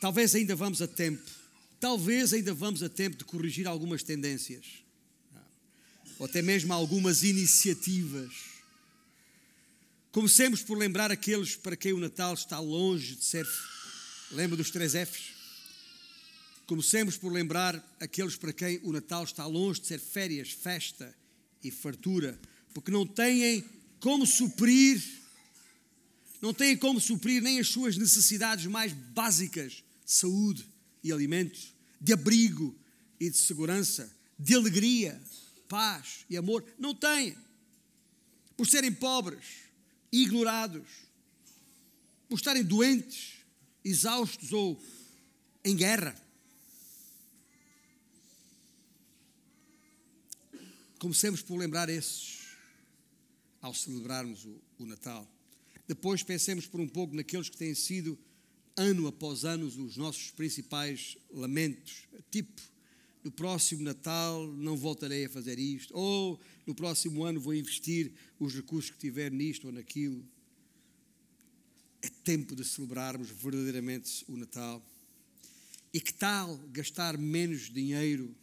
Talvez 0.00 0.34
ainda 0.34 0.56
vamos 0.56 0.80
a 0.80 0.88
tempo, 0.88 1.41
talvez 1.82 2.32
ainda 2.32 2.54
vamos 2.54 2.80
a 2.80 2.88
tempo 2.88 3.16
de 3.16 3.24
corrigir 3.24 3.66
algumas 3.66 4.04
tendências, 4.04 4.84
ou 6.16 6.26
até 6.26 6.40
mesmo 6.40 6.72
algumas 6.72 7.24
iniciativas. 7.24 8.32
Comecemos 10.12 10.62
por 10.62 10.78
lembrar 10.78 11.10
aqueles 11.10 11.56
para 11.56 11.74
quem 11.76 11.92
o 11.92 11.98
Natal 11.98 12.34
está 12.34 12.60
longe 12.60 13.16
de 13.16 13.24
ser. 13.24 13.44
Lembra 14.30 14.56
dos 14.56 14.70
três 14.70 14.92
Fs? 14.92 15.32
Comecemos 16.64 17.16
por 17.16 17.32
lembrar 17.32 17.74
aqueles 17.98 18.36
para 18.36 18.52
quem 18.52 18.78
o 18.84 18.92
Natal 18.92 19.24
está 19.24 19.44
longe 19.44 19.80
de 19.80 19.88
ser 19.88 19.98
férias, 19.98 20.52
festa 20.52 21.12
e 21.64 21.72
fartura, 21.72 22.38
porque 22.72 22.92
não 22.92 23.04
têm 23.04 23.64
como 23.98 24.24
suprir, 24.24 25.02
não 26.40 26.54
têm 26.54 26.76
como 26.76 27.00
suprir 27.00 27.42
nem 27.42 27.58
as 27.58 27.66
suas 27.66 27.96
necessidades 27.96 28.66
mais 28.66 28.92
básicas: 28.92 29.82
saúde 30.06 30.64
e 31.02 31.10
alimentos, 31.10 31.71
de 32.02 32.12
abrigo 32.12 32.76
e 33.20 33.30
de 33.30 33.36
segurança, 33.36 34.12
de 34.36 34.54
alegria, 34.56 35.22
paz 35.68 36.26
e 36.28 36.36
amor. 36.36 36.64
Não 36.76 36.92
têm. 36.92 37.36
Por 38.56 38.66
serem 38.66 38.92
pobres, 38.92 39.44
ignorados, 40.10 40.88
por 42.28 42.34
estarem 42.34 42.64
doentes, 42.64 43.34
exaustos 43.84 44.52
ou 44.52 44.82
em 45.64 45.76
guerra. 45.76 46.20
Comecemos 50.98 51.40
por 51.40 51.56
lembrar 51.56 51.88
esses 51.88 52.42
ao 53.60 53.72
celebrarmos 53.72 54.44
o, 54.44 54.60
o 54.80 54.86
Natal. 54.86 55.28
Depois 55.86 56.22
pensemos 56.24 56.66
por 56.66 56.80
um 56.80 56.88
pouco 56.88 57.14
naqueles 57.14 57.48
que 57.48 57.56
têm 57.56 57.74
sido, 57.74 58.18
ano 58.76 59.06
após 59.06 59.44
ano, 59.44 59.66
os 59.66 59.96
nossos 59.96 60.30
principais 60.30 61.16
lamentos. 61.30 62.08
Tipo, 62.30 62.60
no 63.24 63.30
próximo 63.30 63.82
Natal 63.82 64.46
não 64.46 64.76
voltarei 64.76 65.26
a 65.26 65.30
fazer 65.30 65.58
isto, 65.58 65.96
ou 65.96 66.40
no 66.66 66.74
próximo 66.74 67.24
ano 67.24 67.40
vou 67.40 67.54
investir 67.54 68.12
os 68.38 68.54
recursos 68.54 68.90
que 68.90 68.98
tiver 68.98 69.30
nisto 69.30 69.66
ou 69.66 69.72
naquilo. 69.72 70.24
É 72.02 72.08
tempo 72.08 72.56
de 72.56 72.64
celebrarmos 72.64 73.30
verdadeiramente 73.30 74.24
o 74.28 74.36
Natal. 74.36 74.84
E 75.94 76.00
que 76.00 76.12
tal 76.12 76.56
gastar 76.72 77.16
menos 77.16 77.70
dinheiro 77.70 78.34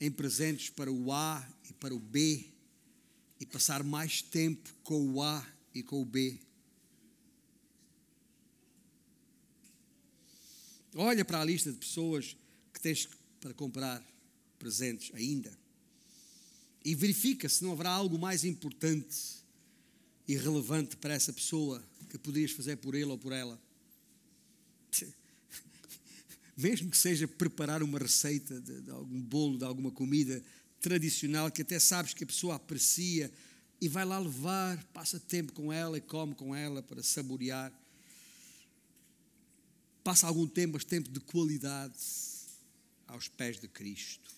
em 0.00 0.10
presentes 0.10 0.70
para 0.70 0.92
o 0.92 1.12
A 1.12 1.48
e 1.68 1.72
para 1.72 1.94
o 1.94 1.98
B 1.98 2.44
e 3.40 3.46
passar 3.46 3.82
mais 3.82 4.22
tempo 4.22 4.72
com 4.84 5.10
o 5.10 5.22
A 5.22 5.44
e 5.74 5.82
com 5.82 6.00
o 6.00 6.04
B. 6.04 6.38
Olha 10.94 11.24
para 11.24 11.40
a 11.40 11.44
lista 11.44 11.72
de 11.72 11.78
pessoas 11.78 12.36
que 12.72 12.80
tens 12.80 13.08
para 13.40 13.54
comprar 13.54 14.04
presentes 14.58 15.10
ainda 15.14 15.52
e 16.84 16.94
verifica 16.94 17.48
se 17.48 17.64
não 17.64 17.72
haverá 17.72 17.90
algo 17.90 18.18
mais 18.18 18.44
importante 18.44 19.42
e 20.26 20.36
relevante 20.36 20.96
para 20.96 21.14
essa 21.14 21.32
pessoa 21.32 21.82
que 22.08 22.18
poderias 22.18 22.52
fazer 22.52 22.76
por 22.76 22.94
ele 22.94 23.06
ou 23.06 23.18
por 23.18 23.32
ela. 23.32 23.60
Mesmo 26.56 26.90
que 26.90 26.96
seja 26.96 27.26
preparar 27.26 27.82
uma 27.82 27.98
receita 27.98 28.60
de, 28.60 28.82
de 28.82 28.90
algum 28.90 29.20
bolo, 29.20 29.58
de 29.58 29.64
alguma 29.64 29.90
comida 29.90 30.42
tradicional 30.80 31.50
que 31.50 31.62
até 31.62 31.78
sabes 31.78 32.12
que 32.12 32.24
a 32.24 32.26
pessoa 32.26 32.56
aprecia 32.56 33.32
e 33.80 33.88
vai 33.88 34.04
lá 34.04 34.18
levar, 34.18 34.82
passa 34.92 35.18
tempo 35.18 35.52
com 35.52 35.72
ela 35.72 35.96
e 35.96 36.00
come 36.00 36.34
com 36.34 36.54
ela 36.54 36.82
para 36.82 37.02
saborear. 37.02 37.72
Passa 40.02 40.26
algum 40.26 40.46
tempo, 40.46 40.74
mas 40.74 40.84
tempo 40.84 41.08
de 41.08 41.20
qualidade 41.20 41.94
aos 43.06 43.28
pés 43.28 43.60
de 43.60 43.68
Cristo. 43.68 44.30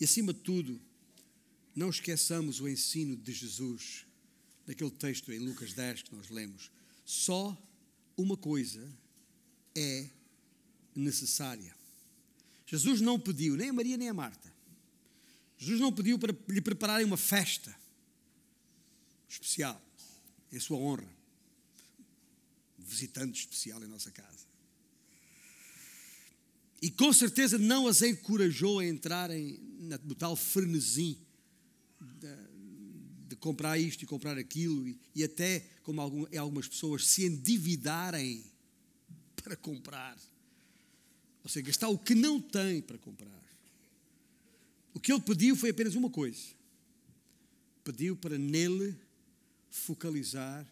E 0.00 0.04
acima 0.04 0.32
de 0.32 0.40
tudo, 0.40 0.80
não 1.74 1.90
esqueçamos 1.90 2.60
o 2.60 2.68
ensino 2.68 3.16
de 3.16 3.32
Jesus, 3.32 4.06
daquele 4.66 4.90
texto 4.90 5.32
em 5.32 5.38
Lucas 5.38 5.72
10 5.72 6.02
que 6.02 6.14
nós 6.14 6.30
lemos. 6.30 6.70
Só 7.04 7.56
uma 8.16 8.36
coisa 8.36 8.90
é 9.74 10.08
necessária. 10.94 11.74
Jesus 12.66 13.00
não 13.00 13.18
pediu, 13.18 13.56
nem 13.56 13.70
a 13.70 13.72
Maria 13.72 13.96
nem 13.96 14.08
a 14.08 14.14
Marta. 14.14 14.52
Jesus 15.58 15.80
não 15.80 15.92
pediu 15.92 16.18
para 16.18 16.34
lhe 16.48 16.60
prepararem 16.60 17.06
uma 17.06 17.16
festa 17.16 17.74
especial, 19.28 19.80
em 20.52 20.60
sua 20.60 20.78
honra. 20.78 21.23
Visitante 22.86 23.40
especial 23.40 23.82
em 23.82 23.86
nossa 23.86 24.10
casa. 24.10 24.44
E 26.82 26.90
com 26.90 27.12
certeza 27.12 27.58
não 27.58 27.86
as 27.86 28.02
encorajou 28.02 28.78
a 28.78 28.86
entrarem 28.86 29.58
no 30.04 30.14
tal 30.14 30.36
frenesim 30.36 31.18
de, 32.20 33.28
de, 33.28 33.36
comprar 33.36 33.78
isto 33.78 34.02
e 34.02 34.06
comprar 34.06 34.36
aquilo, 34.36 34.86
e, 34.86 34.98
e 35.14 35.24
até, 35.24 35.60
como 35.82 36.00
algumas 36.00 36.68
pessoas, 36.68 37.06
se 37.06 37.24
endividarem 37.24 38.44
para 39.42 39.56
comprar 39.56 40.18
ou 41.44 41.50
seja, 41.50 41.66
gastar 41.66 41.88
o 41.90 41.98
que 41.98 42.14
não 42.14 42.40
tem 42.40 42.80
para 42.80 42.96
comprar. 42.96 43.44
O 44.94 44.98
que 44.98 45.12
ele 45.12 45.20
pediu 45.20 45.54
foi 45.54 45.70
apenas 45.70 45.94
uma 45.94 46.08
coisa: 46.08 46.42
pediu 47.84 48.16
para 48.16 48.38
nele 48.38 48.96
focalizar 49.70 50.66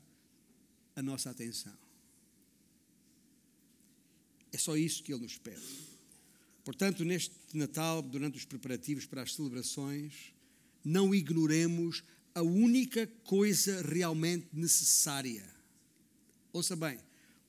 a 0.97 1.03
nossa 1.03 1.29
atenção. 1.29 1.77
É 4.53 4.59
só 4.59 4.77
isso 4.77 5.03
que 5.03 5.13
ele 5.13 5.23
nos 5.23 5.39
pede. 5.39 5.63
Portanto, 6.65 7.05
neste 7.05 7.35
Natal, 7.55 8.03
durante 8.03 8.39
os 8.39 8.45
preparativos 8.45 9.07
para 9.07 9.23
as 9.23 9.35
celebrações, 9.35 10.33
não 10.85 11.15
ignoremos 11.15 12.05
a 12.35 12.43
única 12.43 13.07
coisa 13.25 13.83
realmente 13.83 14.49
necessária. 14.53 15.45
Ouça 16.53 16.77
bem, 16.77 16.99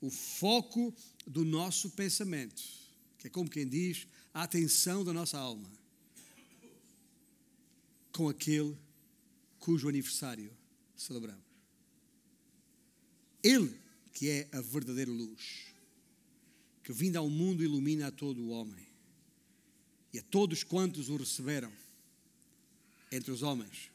o 0.02 0.10
foco 0.10 0.94
do 1.28 1.46
nosso 1.46 1.90
pensamento 1.92 2.84
que 3.24 3.28
é 3.28 3.30
como 3.30 3.50
quem 3.50 3.66
diz, 3.66 4.06
a 4.34 4.44
atenção 4.44 5.02
da 5.02 5.14
nossa 5.14 5.38
alma 5.38 5.72
com 8.12 8.28
aquele 8.28 8.78
cujo 9.60 9.88
aniversário 9.88 10.52
celebramos. 10.94 11.42
Ele 13.42 13.74
que 14.12 14.30
é 14.30 14.50
a 14.52 14.60
verdadeira 14.60 15.10
luz, 15.10 15.73
que 16.84 16.92
vindo 16.92 17.18
ao 17.18 17.30
mundo 17.30 17.64
ilumina 17.64 18.08
a 18.08 18.12
todo 18.12 18.42
o 18.42 18.50
homem 18.50 18.86
e 20.12 20.20
a 20.20 20.24
todos 20.24 20.64
quantos 20.64 21.10
o 21.10 21.16
receberam 21.16 21.72
entre 23.12 23.32
os 23.32 23.42
homens, 23.42 23.90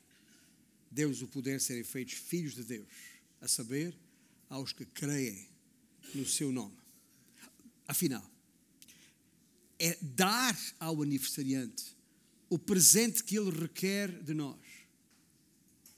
deu-os 0.90 1.22
o 1.22 1.28
poder 1.28 1.58
de 1.58 1.64
serem 1.64 1.84
feitos 1.84 2.14
filhos 2.14 2.54
de 2.54 2.64
Deus, 2.64 2.88
a 3.40 3.48
saber, 3.48 3.94
aos 4.48 4.72
que 4.72 4.86
creem 4.86 5.46
no 6.14 6.26
seu 6.26 6.50
nome. 6.50 6.76
Afinal, 7.86 8.28
é 9.78 9.96
dar 10.00 10.58
ao 10.80 11.02
aniversariante 11.02 11.96
o 12.48 12.58
presente 12.58 13.22
que 13.22 13.38
ele 13.38 13.50
requer 13.50 14.10
de 14.22 14.32
nós, 14.34 14.58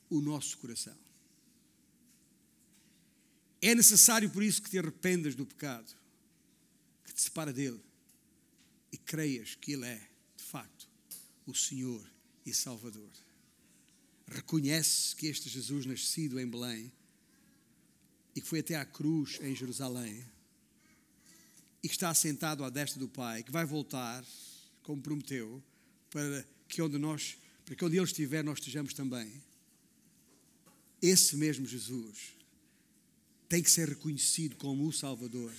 o 0.09 0.21
nosso 0.21 0.59
coração. 0.59 0.97
É 3.63 3.75
necessário, 3.75 4.29
por 4.31 4.43
isso, 4.43 4.61
que 4.63 4.71
te 4.71 4.79
arrependas 4.79 5.35
do 5.35 5.47
pecado, 5.47 5.95
separa 7.21 7.53
dele 7.53 7.81
e 8.93 8.97
creias 8.97 9.55
que 9.55 9.73
ele 9.73 9.87
é, 9.87 10.01
de 10.37 10.43
facto, 10.43 10.89
o 11.47 11.55
Senhor 11.55 12.05
e 12.45 12.53
Salvador. 12.53 13.11
Reconhece 14.27 15.15
que 15.17 15.27
este 15.27 15.49
Jesus, 15.49 15.87
nascido 15.87 16.39
em 16.41 16.49
Belém 16.49 16.93
e 18.35 18.41
que 18.41 18.47
foi 18.47 18.61
até 18.61 18.77
à 18.77 18.85
cruz 18.85 19.39
em 19.43 19.55
Jerusalém, 19.55 20.25
e 21.83 21.89
que 21.89 21.95
está 21.95 22.13
sentado 22.15 22.63
à 22.63 22.71
destra 22.71 22.99
do 23.01 23.09
Pai, 23.09 23.43
que 23.43 23.51
vai 23.51 23.65
voltar, 23.65 24.25
como 24.83 25.03
prometeu, 25.03 25.63
para 26.11 26.47
que 26.69 26.83
onde 26.83 26.99
nós, 26.99 27.37
para 27.65 27.75
que 27.75 27.85
onde 27.85 27.97
Ele 27.97 28.05
estiver, 28.05 28.45
nós 28.45 28.59
estejamos 28.59 28.93
também. 28.93 29.33
Esse 31.01 31.37
mesmo 31.37 31.67
Jesus 31.67 32.37
tem 33.49 33.63
que 33.63 33.71
ser 33.71 33.89
reconhecido 33.89 34.57
como 34.57 34.87
o 34.87 34.93
Salvador, 34.93 35.53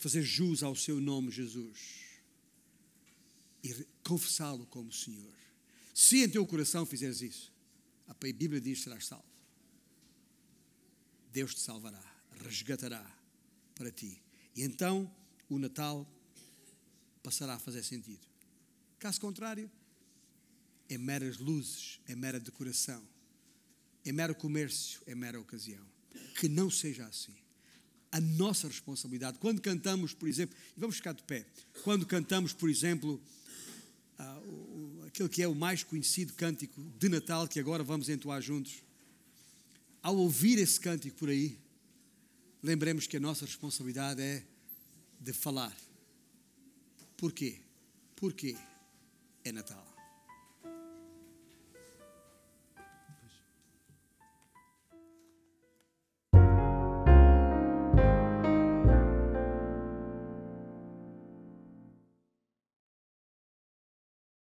fazer 0.00 0.22
jus 0.22 0.62
ao 0.62 0.74
seu 0.74 1.00
nome, 1.00 1.30
Jesus, 1.30 1.78
e 3.62 3.86
confessá-lo 4.02 4.66
como 4.66 4.92
Senhor. 4.92 5.32
Se 5.94 6.24
em 6.24 6.28
teu 6.28 6.44
coração 6.46 6.84
fizeres 6.84 7.20
isso, 7.20 7.52
a 8.08 8.14
Bíblia 8.14 8.60
diz: 8.60 8.82
serás 8.82 9.06
salvo. 9.06 9.24
Deus 11.32 11.54
te 11.54 11.60
salvará, 11.60 12.02
resgatará 12.42 13.06
para 13.76 13.92
ti. 13.92 14.20
E 14.56 14.62
então 14.62 15.08
o 15.48 15.58
Natal 15.58 16.10
passará 17.22 17.54
a 17.54 17.58
fazer 17.58 17.84
sentido. 17.84 18.26
Caso 18.98 19.20
contrário, 19.20 19.70
é 20.88 20.98
meras 20.98 21.38
luzes, 21.38 22.00
é 22.08 22.16
mera 22.16 22.40
decoração 22.40 23.06
é 24.04 24.12
mero 24.12 24.34
comércio, 24.34 25.00
é 25.06 25.14
mera 25.14 25.38
ocasião. 25.40 25.84
Que 26.38 26.48
não 26.48 26.70
seja 26.70 27.06
assim. 27.06 27.34
A 28.12 28.20
nossa 28.20 28.66
responsabilidade, 28.66 29.38
quando 29.38 29.60
cantamos, 29.60 30.12
por 30.12 30.28
exemplo, 30.28 30.56
e 30.76 30.80
vamos 30.80 30.96
ficar 30.96 31.12
de 31.12 31.22
pé, 31.22 31.46
quando 31.84 32.04
cantamos, 32.04 32.52
por 32.52 32.68
exemplo, 32.68 33.20
o, 34.18 35.04
aquele 35.06 35.28
que 35.28 35.42
é 35.42 35.48
o 35.48 35.54
mais 35.54 35.82
conhecido 35.82 36.32
cântico 36.34 36.80
de 36.98 37.08
Natal, 37.08 37.46
que 37.46 37.60
agora 37.60 37.82
vamos 37.82 38.08
entoar 38.08 38.40
juntos, 38.42 38.82
ao 40.02 40.16
ouvir 40.16 40.58
esse 40.58 40.80
cântico 40.80 41.16
por 41.16 41.28
aí, 41.28 41.58
lembremos 42.62 43.06
que 43.06 43.16
a 43.16 43.20
nossa 43.20 43.44
responsabilidade 43.44 44.20
é 44.20 44.42
de 45.20 45.32
falar. 45.32 45.76
Porquê? 47.16 47.60
Porque 48.16 48.56
é 49.44 49.52
Natal. 49.52 49.89